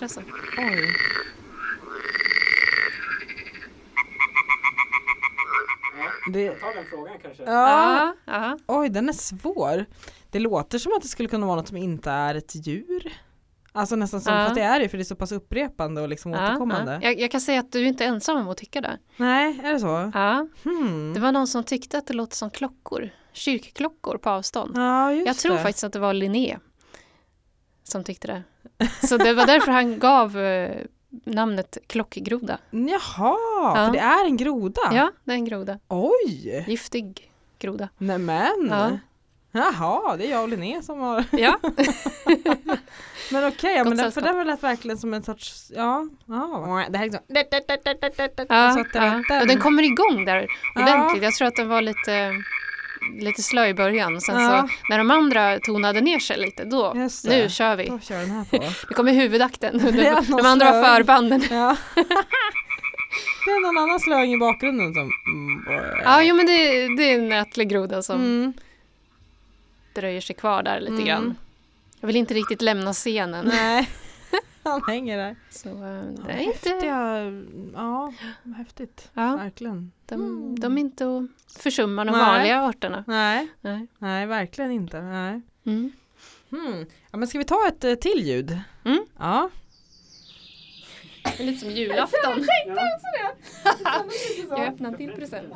matrassen. 0.00 0.24
Oj. 0.58 0.94
Det, 6.32 6.50
Ta 6.60 6.66
den 6.74 6.84
frågan 6.90 7.16
kanske. 7.22 7.42
ja, 7.42 8.14
Ja, 8.26 8.32
ja. 8.32 8.58
oj 8.66 8.88
den 8.88 9.08
är 9.08 9.12
svår. 9.12 9.84
Det 10.30 10.38
låter 10.38 10.78
som 10.78 10.92
att 10.92 11.02
det 11.02 11.08
skulle 11.08 11.28
kunna 11.28 11.46
vara 11.46 11.56
något 11.56 11.68
som 11.68 11.76
inte 11.76 12.10
är 12.10 12.34
ett 12.34 12.66
djur. 12.66 13.12
Alltså 13.72 13.96
nästan 13.96 14.20
som, 14.20 14.34
Ja. 14.34 14.42
fast 14.44 14.54
det 14.54 14.60
är 14.62 14.80
det 14.80 14.88
för 14.88 14.96
det 14.98 15.02
är 15.02 15.04
så 15.04 15.16
pass 15.16 15.32
upprepande 15.32 16.00
och 16.00 16.08
liksom 16.08 16.32
ja, 16.32 16.44
återkommande. 16.48 16.98
ja. 17.02 17.08
Jag, 17.10 17.20
jag 17.20 17.30
kan 17.30 17.40
säga 17.40 17.60
att 17.60 17.72
du 17.72 17.80
är 17.82 17.86
inte 17.86 18.04
ensam 18.04 18.36
om 18.36 18.48
att 18.48 18.56
tycka 18.56 18.80
det. 18.80 18.98
Nej, 19.16 19.60
är 19.64 19.72
det 19.72 19.80
så? 19.80 20.10
Ja. 20.14 20.46
Hmm. 20.64 21.14
Det 21.14 21.20
var 21.20 21.32
någon 21.32 21.46
som 21.46 21.64
tyckte 21.64 21.98
att 21.98 22.06
det 22.06 22.14
låter 22.14 22.36
som 22.36 22.50
klockor. 22.50 23.10
Kyrkklockor 23.32 24.18
på 24.18 24.30
avstånd. 24.30 24.72
Ja, 24.76 25.12
just 25.12 25.26
Jag 25.26 25.36
tror 25.36 25.52
det. 25.54 25.62
faktiskt 25.62 25.84
att 25.84 25.92
det 25.92 25.98
var 25.98 26.12
Linné 26.12 26.58
som 27.90 28.04
tyckte 28.04 28.26
det. 28.26 28.42
Så 29.06 29.16
det 29.16 29.32
var 29.32 29.46
därför 29.46 29.72
han 29.72 29.98
gav 29.98 30.38
eh, 30.38 30.76
namnet 31.24 31.78
klockgroda. 31.86 32.58
Jaha, 32.70 33.36
Ja. 33.76 33.84
för 33.86 33.92
det 33.92 33.98
är 33.98 34.24
en 34.24 34.36
groda? 34.36 34.80
Ja, 34.92 35.10
det 35.24 35.32
är 35.32 35.36
en 35.36 35.44
groda. 35.44 35.78
Oj! 35.88 36.64
Giftig 36.68 37.30
groda. 37.58 37.88
Nämen! 37.98 38.68
Ja. 38.70 38.98
Jaha, 39.52 40.16
det 40.16 40.26
är 40.26 40.30
jag 40.30 40.42
och 40.42 40.48
Linné 40.48 40.82
som 40.82 41.00
har... 41.00 41.24
Ja, 41.30 41.58
Men 43.32 43.48
okej, 43.48 43.76
ja, 43.76 43.84
Gott 43.84 43.88
men 43.88 43.96
det, 44.04 44.10
för 44.12 44.20
det 44.20 44.44
lät 44.44 44.62
verkligen 44.62 44.98
som 44.98 45.14
en 45.14 45.22
sorts, 45.22 45.72
ja, 45.76 46.08
ja. 46.26 46.86
Det 46.90 46.98
här 46.98 47.04
är 47.04 47.10
liksom... 47.10 47.20
ja, 48.48 48.84
ja. 48.94 49.22
den. 49.28 49.40
Och 49.40 49.46
den 49.46 49.60
kommer 49.60 49.82
igång 49.82 50.24
där 50.24 50.46
Ja. 50.74 50.82
ordentligt. 50.82 51.22
Jag 51.22 51.34
tror 51.34 51.48
att 51.48 51.56
den 51.56 51.68
var 51.68 51.82
lite, 51.82 52.30
lite 53.18 53.42
slö 53.42 53.66
i 53.66 53.74
början. 53.74 54.20
Sen 54.20 54.40
Ja. 54.40 54.68
så 54.68 54.74
när 54.90 54.98
de 54.98 55.10
andra 55.10 55.58
tonade 55.58 56.00
ner 56.00 56.18
sig 56.18 56.38
lite, 56.38 56.64
då, 56.64 56.92
nu 57.24 57.48
kör 57.48 57.76
vi. 57.76 57.86
Då 57.86 57.98
kör 58.00 58.18
den 58.20 58.30
här 58.30 58.44
på. 58.44 58.56
Nu 58.88 58.94
kommer 58.94 59.12
huvudakten. 59.12 59.78
De, 59.92 60.24
de 60.36 60.46
andra 60.46 60.66
har 60.66 60.82
förbanden. 60.82 61.42
Ja. 61.50 61.76
det 63.44 63.50
är 63.50 63.62
någon 63.62 63.78
annan 63.78 64.00
slöing 64.00 64.32
i 64.34 64.38
bakgrunden 64.38 64.94
som... 64.94 65.10
Mm, 65.26 65.64
Ja, 66.04 66.22
jo 66.22 66.34
men 66.34 66.46
det, 66.46 66.52
det 66.96 67.12
är 67.12 67.18
en 67.18 67.32
ätlegroda 67.32 68.02
som 68.02 68.16
mm. 68.20 68.52
dröjer 69.94 70.20
sig 70.20 70.36
kvar 70.36 70.62
där 70.62 70.80
lite 70.80 70.92
Mm. 70.92 71.04
grann. 71.04 71.36
Jag 72.00 72.06
vill 72.06 72.16
inte 72.16 72.34
riktigt 72.34 72.62
lämna 72.62 72.92
scenen. 72.92 73.44
Nej, 73.48 73.88
han 74.70 74.82
hänger 74.86 75.16
där. 75.18 75.36
Så 75.50 75.68
eh, 75.68 75.74
det 75.76 76.14
Ja, 76.26 76.28
är 76.28 76.38
inte, 76.38 76.68
Häftiga, 76.68 77.22
ja, 77.74 78.12
häftigt. 78.56 79.10
ja, 79.14 79.36
Verkligen. 79.36 79.92
de, 80.06 80.14
Mm. 80.14 80.60
de 80.60 80.76
är 80.78 80.80
inte 80.80 81.04
att 81.06 81.62
försumma 81.62 82.04
de 82.04 82.10
Nej. 82.12 82.20
vanliga 82.20 82.62
arterna. 82.62 83.04
Nej, 83.06 83.48
Nej. 83.60 83.86
nej, 83.98 84.26
verkligen 84.26 84.70
inte. 84.70 85.00
Nej. 85.02 85.40
Mm. 85.66 85.92
Hmm. 86.50 86.86
Ja, 87.10 87.18
men 87.18 87.28
ska 87.28 87.38
vi 87.38 87.44
ta 87.44 87.68
ett 87.68 87.84
eh, 87.84 87.94
till 87.94 88.20
ljud? 88.26 88.60
Mm. 88.84 89.04
Ja. 89.18 89.50
Det 91.36 91.42
är 91.42 91.46
lite 91.46 91.60
som 91.60 91.70
julafton. 91.70 92.18
Ja. 93.84 94.04
Jag 94.50 94.68
öppnar 94.68 94.88
en 94.90 94.96
till 94.96 95.12
present. 95.12 95.52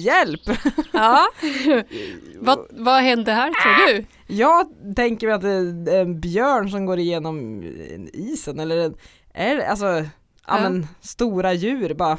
Hjälp! 0.00 0.40
Ja. 0.92 1.26
vad, 2.38 2.66
vad 2.70 3.02
hände 3.02 3.32
här 3.32 3.50
tror 3.62 3.86
du? 3.94 4.04
Jag 4.26 4.66
tänker 4.96 5.26
mig 5.26 5.34
att 5.36 5.42
det 5.84 5.92
är 5.92 6.00
en 6.02 6.20
björn 6.20 6.70
som 6.70 6.86
går 6.86 6.98
igenom 6.98 7.62
isen 8.12 8.60
eller 8.60 8.76
en, 8.76 8.94
är 9.34 9.58
alltså, 9.58 9.86
ja, 9.86 10.04
Ja. 10.46 10.60
men 10.60 10.86
stora 11.00 11.52
djur 11.52 11.94
bara 11.94 12.18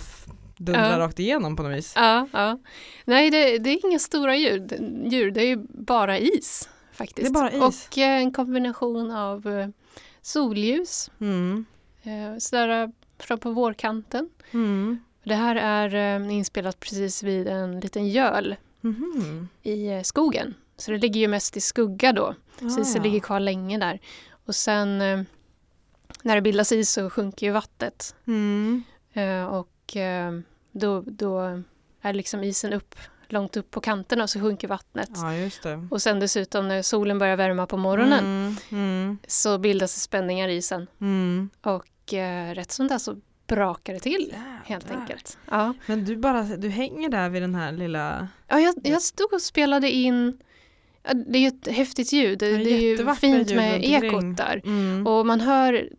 dundrar 0.58 0.92
Ja. 0.92 1.00
rakt 1.00 1.20
igenom 1.20 1.56
på 1.56 1.64
något 1.64 1.78
vis. 1.78 1.94
Ja, 1.96 2.28
ja. 2.34 2.60
Nej, 3.06 3.30
det, 3.30 3.58
det 3.58 3.70
är 3.70 3.86
inga 3.86 4.00
stora 4.00 4.36
djur, 4.36 4.68
djur, 5.12 5.32
det 5.32 5.42
är 5.42 5.48
ju 5.48 5.58
bara 5.70 6.18
is 6.20 6.70
faktiskt. 6.94 7.34
Det 7.34 7.40
är 7.40 7.42
bara 7.42 7.52
is. 7.52 7.88
Och 7.92 7.98
eh, 7.98 8.18
en 8.22 8.34
kombination 8.34 9.12
av 9.12 9.48
eh, 9.48 9.68
solljus, 10.22 11.12
Mm. 11.22 11.66
eh, 12.04 12.38
sådär 12.40 12.92
fram 13.20 13.40
på 13.40 13.52
vårkanten. 13.52 14.30
Mm. 14.52 15.00
Det 15.26 15.36
här 15.36 15.56
är 15.56 16.20
eh, 16.22 16.34
inspelat 16.36 16.80
precis 16.80 17.24
vid 17.24 17.48
en 17.48 17.80
liten 17.80 18.08
göl 18.08 18.56
Mhm. 18.82 19.48
i 19.64 19.88
eh, 19.88 20.02
skogen. 20.02 20.54
Så 20.78 20.92
det 20.92 20.98
ligger 20.98 21.20
ju 21.20 21.28
mest 21.28 21.58
i 21.58 21.62
skugga 21.62 22.14
då. 22.14 22.36
Så 22.60 22.66
Ah, 22.66 22.82
isen 22.82 22.96
ja. 22.96 23.04
ligger 23.04 23.20
kvar 23.20 23.40
länge 23.40 23.78
där. 23.78 24.00
Och 24.46 24.56
sen 24.56 25.02
eh, 25.02 25.22
när 26.24 26.36
det 26.36 26.42
bildas 26.42 26.72
is 26.72 26.92
så 26.92 27.10
sjunker 27.10 27.46
ju 27.48 27.52
vattnet. 27.52 28.16
Mm. 28.28 28.84
Och 29.50 29.98
då, 30.72 31.02
då 31.02 31.40
är 32.02 32.14
liksom 32.14 32.44
isen 32.44 32.74
upp, 32.74 32.96
långt 33.28 33.58
upp 33.58 33.72
på 33.72 33.82
kanterna 33.82 34.24
och 34.24 34.30
så 34.30 34.40
sjunker 34.40 34.68
vattnet. 34.68 35.10
Ja 35.14 35.50
det. 35.64 35.88
Och 35.92 36.02
sen 36.02 36.20
dessutom 36.20 36.68
när 36.68 36.82
solen 36.82 37.20
börjar 37.20 37.36
värma 37.38 37.66
på 37.68 37.78
morgonen 37.78 38.20
Mm. 38.26 38.56
Mm. 38.72 39.18
så 39.28 39.58
bildas 39.58 39.94
det 39.96 40.00
spänningar 40.00 40.48
i 40.48 40.56
isen. 40.56 40.88
Mm. 41.02 41.50
Och 41.62 42.14
eh, 42.14 42.54
rätt 42.54 42.72
som 42.72 42.88
det 42.88 43.00
så 43.00 43.16
brakar 43.48 43.94
det 43.94 44.00
till 44.00 44.36
helt 44.66 44.84
Jädrar. 44.86 45.02
enkelt. 45.02 45.38
Ja. 45.50 45.74
Men 45.86 46.06
du 46.06 46.18
bara, 46.18 46.44
du 46.44 46.70
hänger 46.70 47.10
där 47.10 47.30
vid 47.30 47.42
den 47.42 47.56
här 47.56 47.72
lilla 47.72 48.28
Ja, 48.48 48.60
jag, 48.60 48.76
jag 48.84 49.02
stod 49.02 49.34
och 49.34 49.42
spelade 49.42 49.92
in, 49.92 50.38
det 51.28 51.38
är 51.38 51.42
ju 51.42 51.48
ett 51.48 51.68
häftigt 51.68 52.14
ljud, 52.14 52.40
det, 52.40 52.50
Ja, 52.50 52.58
det 52.58 52.72
är 52.74 52.82
ju 52.82 53.14
fint 53.16 53.56
med 53.56 53.84
ekot 53.86 54.38
där. 54.38 54.62
mm. 54.66 55.08
Och 55.08 55.26
man 55.26 55.42
hör 55.42 55.90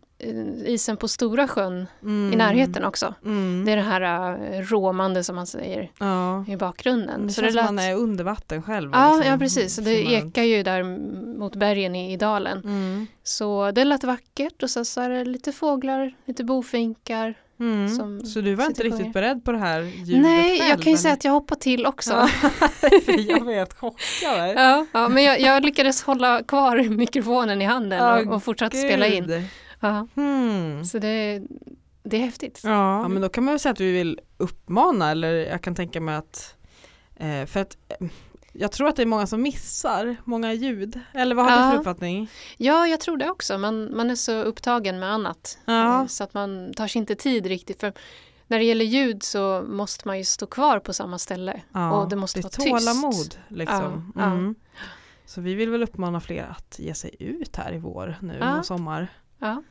isen 0.65 0.97
på 0.97 1.07
Stora 1.07 1.47
sjön 1.47 1.87
mm. 2.03 2.33
i 2.33 2.35
närheten 2.35 2.83
också. 2.83 3.13
Mm. 3.25 3.65
Det 3.65 3.71
är 3.71 3.75
det 3.75 3.81
här 3.81 4.33
uh, 4.53 4.61
råmande 4.61 5.23
som 5.23 5.35
man 5.35 5.47
säger 5.47 5.91
Ja. 5.99 6.45
i 6.47 6.55
bakgrunden. 6.55 7.27
Det 7.27 7.33
så 7.33 7.41
känns 7.41 7.55
det 7.55 7.65
som 7.65 7.75
man 7.75 7.85
är 7.85 7.95
under 7.95 8.23
vatten 8.23 8.63
själv. 8.63 8.91
Ja, 8.93 9.13
liksom 9.13 9.31
ja 9.31 9.37
precis. 9.37 9.75
Så 9.75 9.81
det 9.81 10.11
ekar 10.11 10.43
ju 10.43 10.63
där 10.63 10.83
mot 11.39 11.55
bergen 11.55 11.95
i, 11.95 12.13
i 12.13 12.17
dalen. 12.17 12.57
Mm. 12.63 13.07
Så 13.23 13.71
det 13.71 13.83
lät 13.83 14.03
vackert 14.03 14.63
och 14.63 14.69
sen 14.69 14.85
så 14.85 15.01
är 15.01 15.09
det 15.09 15.25
lite 15.25 15.51
fåglar, 15.51 16.13
lite 16.25 16.43
bofinkar. 16.43 17.35
Mm. 17.59 18.25
Så 18.25 18.41
du 18.41 18.55
var 18.55 18.65
inte 18.65 18.83
riktigt 18.83 18.99
sjunger. 18.99 19.13
beredd 19.13 19.43
på 19.43 19.51
det 19.51 19.57
här 19.57 19.81
ljudet 19.81 20.21
Nej, 20.21 20.59
själv, 20.59 20.69
jag 20.69 20.81
kan 20.81 20.91
ju 20.91 20.97
säga 20.97 21.09
eller? 21.09 21.17
att 21.17 21.23
jag 21.23 21.31
hoppade 21.31 21.61
till 21.61 21.85
också. 21.85 22.11
Ja, 22.11 22.29
jag 23.27 23.45
var 23.45 23.53
helt 23.53 23.73
chockad. 23.73 24.49
Ja, 24.55 24.85
ja, 24.91 25.09
men 25.09 25.23
jag, 25.23 25.39
jag 25.41 25.65
lyckades 25.65 26.03
hålla 26.03 26.43
kvar 26.43 26.89
mikrofonen 26.89 27.61
i 27.61 27.65
handen 27.65 27.99
Ja, 27.99 28.21
och, 28.21 28.33
och 28.33 28.43
fortsatte 28.43 28.77
spela 28.77 29.07
in. 29.07 29.47
Ja, 29.79 30.07
Hmm. 30.15 30.85
så 30.85 30.99
det, 30.99 31.41
det 32.03 32.17
är 32.17 32.21
häftigt. 32.21 32.61
Ja. 32.63 33.01
ja 33.01 33.07
men 33.07 33.21
då 33.21 33.29
kan 33.29 33.43
man 33.43 33.51
väl 33.53 33.59
säga 33.59 33.73
att 33.73 33.79
vi 33.81 33.91
vill 33.91 34.19
uppmana 34.37 35.11
eller 35.11 35.33
jag 35.33 35.61
kan 35.61 35.75
tänka 35.75 36.01
mig 36.01 36.15
att 36.15 36.55
eh, 37.15 37.45
för 37.45 37.59
att 37.59 37.77
eh, 37.99 38.07
jag 38.53 38.71
tror 38.71 38.87
att 38.87 38.95
det 38.95 39.01
är 39.01 39.05
många 39.05 39.27
som 39.27 39.41
missar 39.41 40.15
många 40.23 40.53
ljud. 40.53 40.99
Eller 41.13 41.35
vad 41.35 41.45
har 41.45 41.57
du 41.57 41.63
Ja. 41.63 41.71
för 41.71 41.77
uppfattning? 41.77 42.29
Ja, 42.57 42.87
jag 42.87 42.99
tror 42.99 43.17
det 43.17 43.29
också. 43.29 43.57
Man, 43.57 43.97
man 43.97 44.09
är 44.09 44.15
så 44.15 44.41
upptagen 44.43 44.99
med 44.99 45.11
annat. 45.11 45.57
Ja. 45.65 46.01
eh, 46.01 46.07
Så 46.07 46.23
att 46.23 46.33
man 46.33 46.73
tar 46.73 46.87
sig 46.87 46.99
inte 46.99 47.15
tid 47.15 47.45
riktigt. 47.45 47.79
För 47.79 47.93
när 48.47 48.57
det 48.59 48.63
gäller 48.65 48.85
ljud 48.85 49.23
så 49.23 49.63
måste 49.67 50.07
man 50.07 50.17
ju 50.17 50.23
stå 50.23 50.45
kvar 50.45 50.79
på 50.79 50.93
samma 50.93 51.17
ställe. 51.19 51.61
Ja, 51.73 51.91
och 52.01 52.09
det 52.09 52.15
måste 52.15 52.39
är 52.39 52.41
vara 52.43 52.49
tyst. 52.49 52.67
tålamod 52.67 53.35
liksom. 53.47 54.11
Ja, 54.15 54.21
ja. 54.21 54.31
Mm. 54.31 54.55
Så 55.25 55.41
vi 55.41 55.53
vill 55.53 55.69
väl 55.69 55.83
uppmana 55.83 56.19
fler 56.19 56.55
att 56.57 56.79
ge 56.79 56.93
sig 56.93 57.15
ut 57.19 57.55
här 57.55 57.73
i 57.73 57.77
vår 57.77 58.15
nu 58.21 58.37
Ja. 58.39 58.59
och 58.59 58.65
sommar. 58.65 59.07
Ja, 59.39 59.63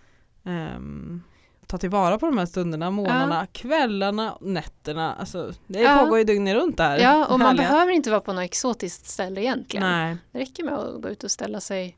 Ehm, 0.45 1.23
ta 1.67 1.79
tillvara 1.79 2.19
på 2.19 2.27
de 2.27 2.39
här 2.39 2.47
stunderna, 2.47 2.91
månaderna, 2.91 3.47
kvällarna, 3.53 4.39
nätterna. 4.41 5.15
Alltså, 5.15 5.53
det 5.67 5.81
Ja. 5.81 5.99
pågår 6.03 6.19
ju 6.19 6.25
dygnet 6.25 6.55
runt 6.55 6.77
där. 6.77 6.99
ja 6.99 7.27
och 7.27 7.39
man 7.39 7.47
Härliga. 7.49 7.69
behöver 7.69 7.93
inte 7.93 8.11
vara 8.11 8.21
på 8.21 8.33
något 8.33 8.45
exotiskt 8.45 9.07
ställe 9.07 9.41
egentligen. 9.41 9.87
Nej, 9.87 10.17
Det 10.33 10.39
räcker 10.39 10.65
med 10.65 10.75
att 10.75 11.03
gå 11.03 11.09
ut 11.09 11.25
och 11.25 11.31
ställa 11.31 11.61
sig, 11.61 11.97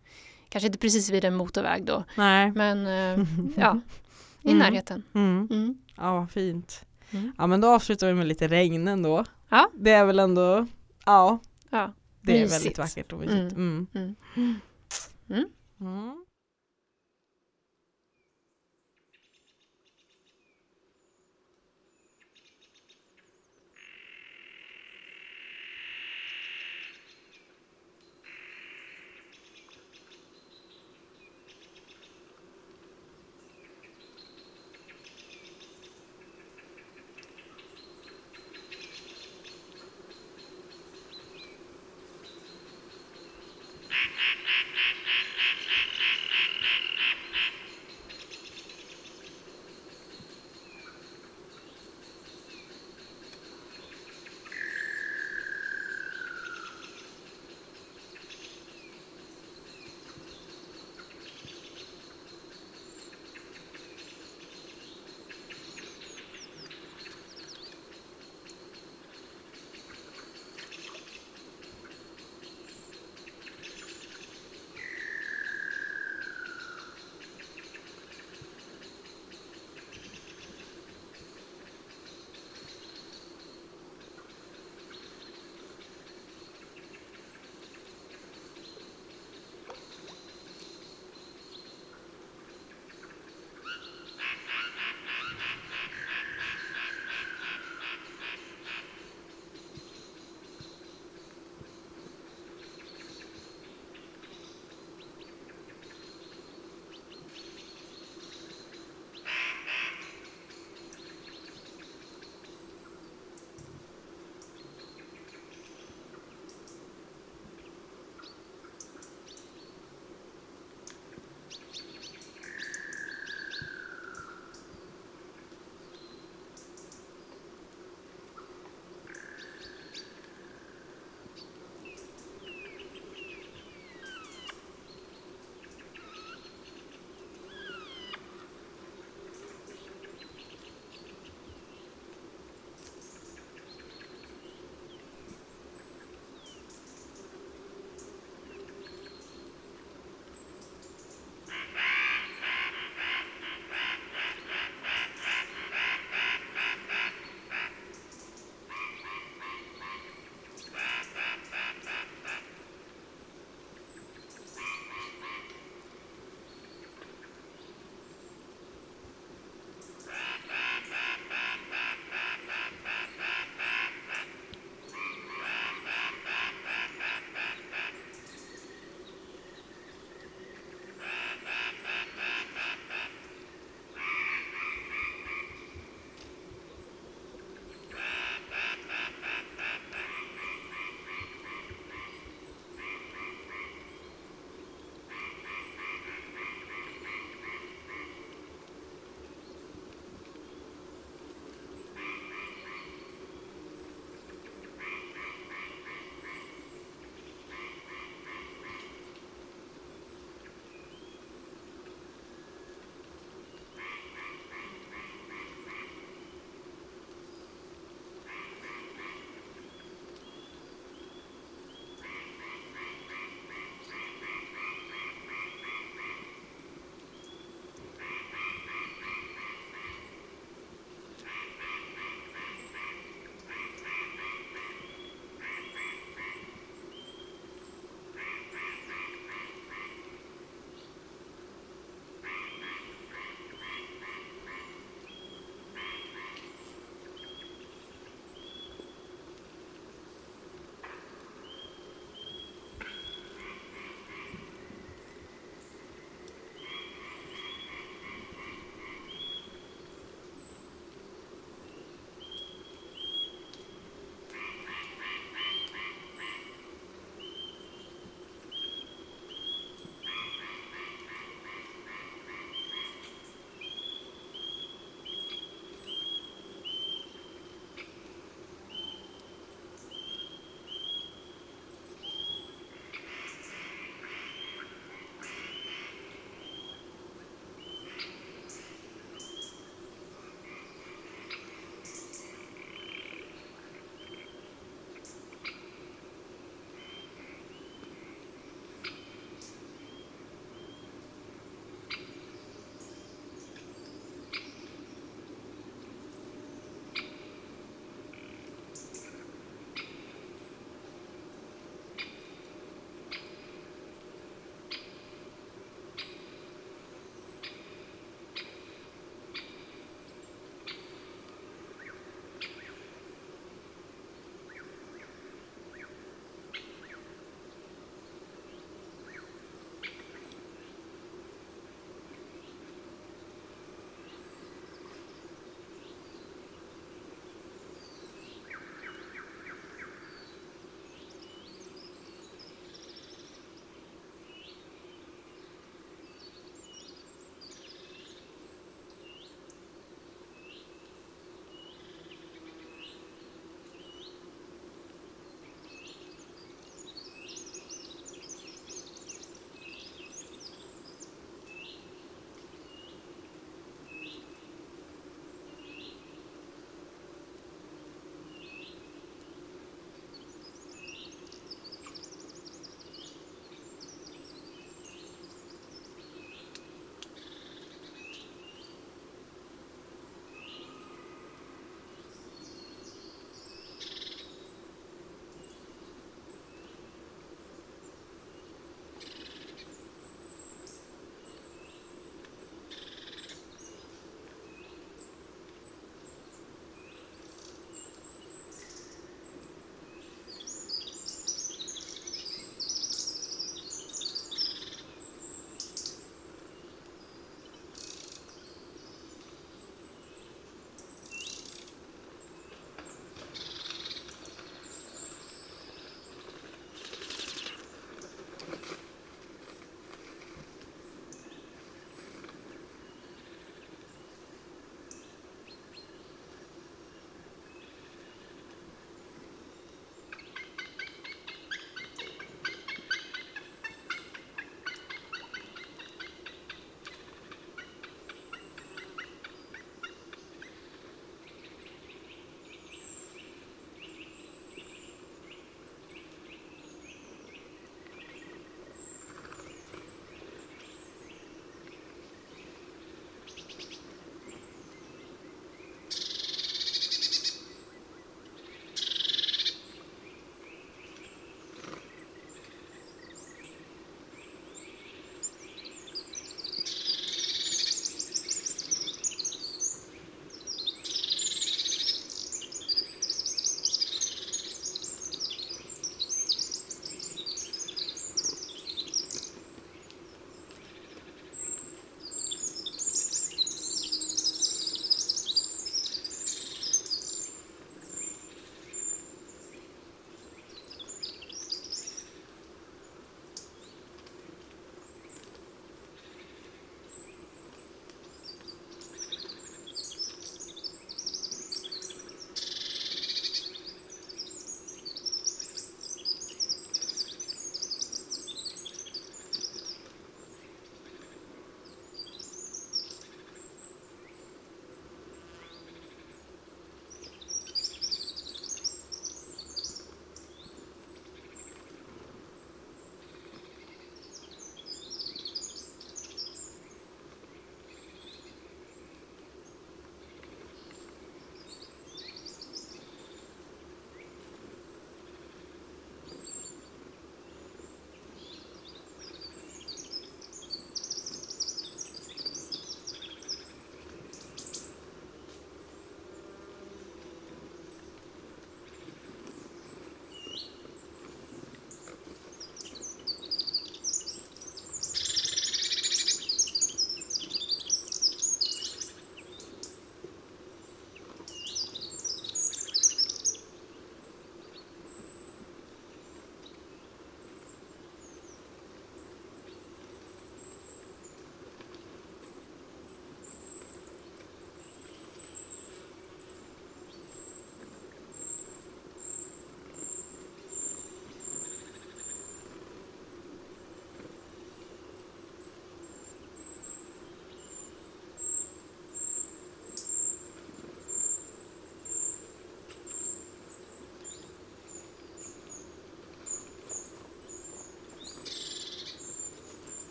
kanske 0.48 0.66
inte 0.66 0.78
precis 0.78 1.10
vid 1.10 1.24
en 1.24 1.34
motorväg 1.36 1.84
då, 1.84 2.04
nej. 2.16 2.52
men 2.52 2.86
eh, 2.86 3.26
ja, 3.56 3.80
i 4.42 4.48
Mm. 4.50 4.58
närheten. 4.58 5.02
Mm. 5.14 5.48
Mm. 5.50 5.78
Ja, 5.96 6.14
vad 6.14 6.30
fint. 6.30 6.84
Mm. 7.10 7.32
Ja, 7.38 7.46
men 7.46 7.60
då 7.60 7.68
avslutar 7.68 8.06
vi 8.06 8.14
med 8.14 8.26
lite 8.26 8.48
regn 8.48 8.88
ändå. 8.88 9.24
Ja. 9.48 9.70
Det 9.74 9.90
är 9.90 10.04
väl 10.04 10.18
ändå, 10.18 10.66
ja, 11.06 11.38
Ja. 11.70 11.92
det 12.20 12.36
är 12.36 12.40
Mysigt. 12.42 12.54
väldigt 12.54 12.78
vackert 12.78 13.12
och 13.12 13.18
mysigt. 13.18 13.56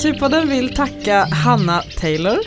Naturpodden 0.00 0.48
vill 0.48 0.74
tacka 0.74 1.24
Hanna 1.24 1.82
Taylor 1.98 2.38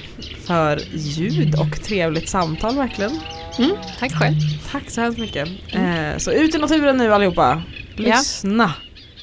för 0.48 0.78
ljud 0.94 1.60
och 1.60 1.84
trevligt 1.84 2.30
samtal 2.30 2.76
verkligen. 2.76 3.12
Mm, 3.60 3.78
tack 4.00 4.12
själv. 4.12 4.36
Tack 4.72 4.90
så 4.90 5.02
hemskt 5.02 5.20
mycket. 5.20 5.48
Eh, 5.74 6.18
så 6.18 6.32
ut 6.32 6.56
i 6.56 6.58
naturen 6.58 6.98
nu 6.98 7.14
allihopa. 7.14 7.64
Lyssna. 7.96 8.74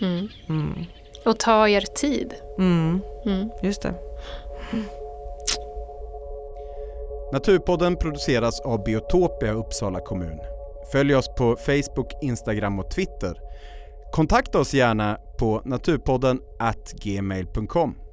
Mm. 0.00 0.28
Mm. 0.48 0.84
Och 1.24 1.38
ta 1.38 1.68
er 1.68 1.80
tid. 1.80 2.34
Mm. 2.58 3.00
Mm. 3.26 3.50
Just 3.62 3.82
det. 3.82 3.94
Naturpodden 7.32 7.96
produceras 7.96 8.60
av 8.60 8.84
Biotopia 8.84 9.52
Uppsala 9.52 10.00
kommun. 10.00 10.38
Följ 10.92 11.14
oss 11.14 11.28
på 11.38 11.56
Facebook, 11.56 12.12
Instagram 12.22 12.78
och 12.78 12.90
Twitter. 12.90 13.34
Kontakta 14.12 14.58
oss 14.58 14.74
gärna 14.74 15.18
på 15.38 15.62
naturpodden 15.64 16.40
at 16.58 16.92
gmail.com. 16.92 18.09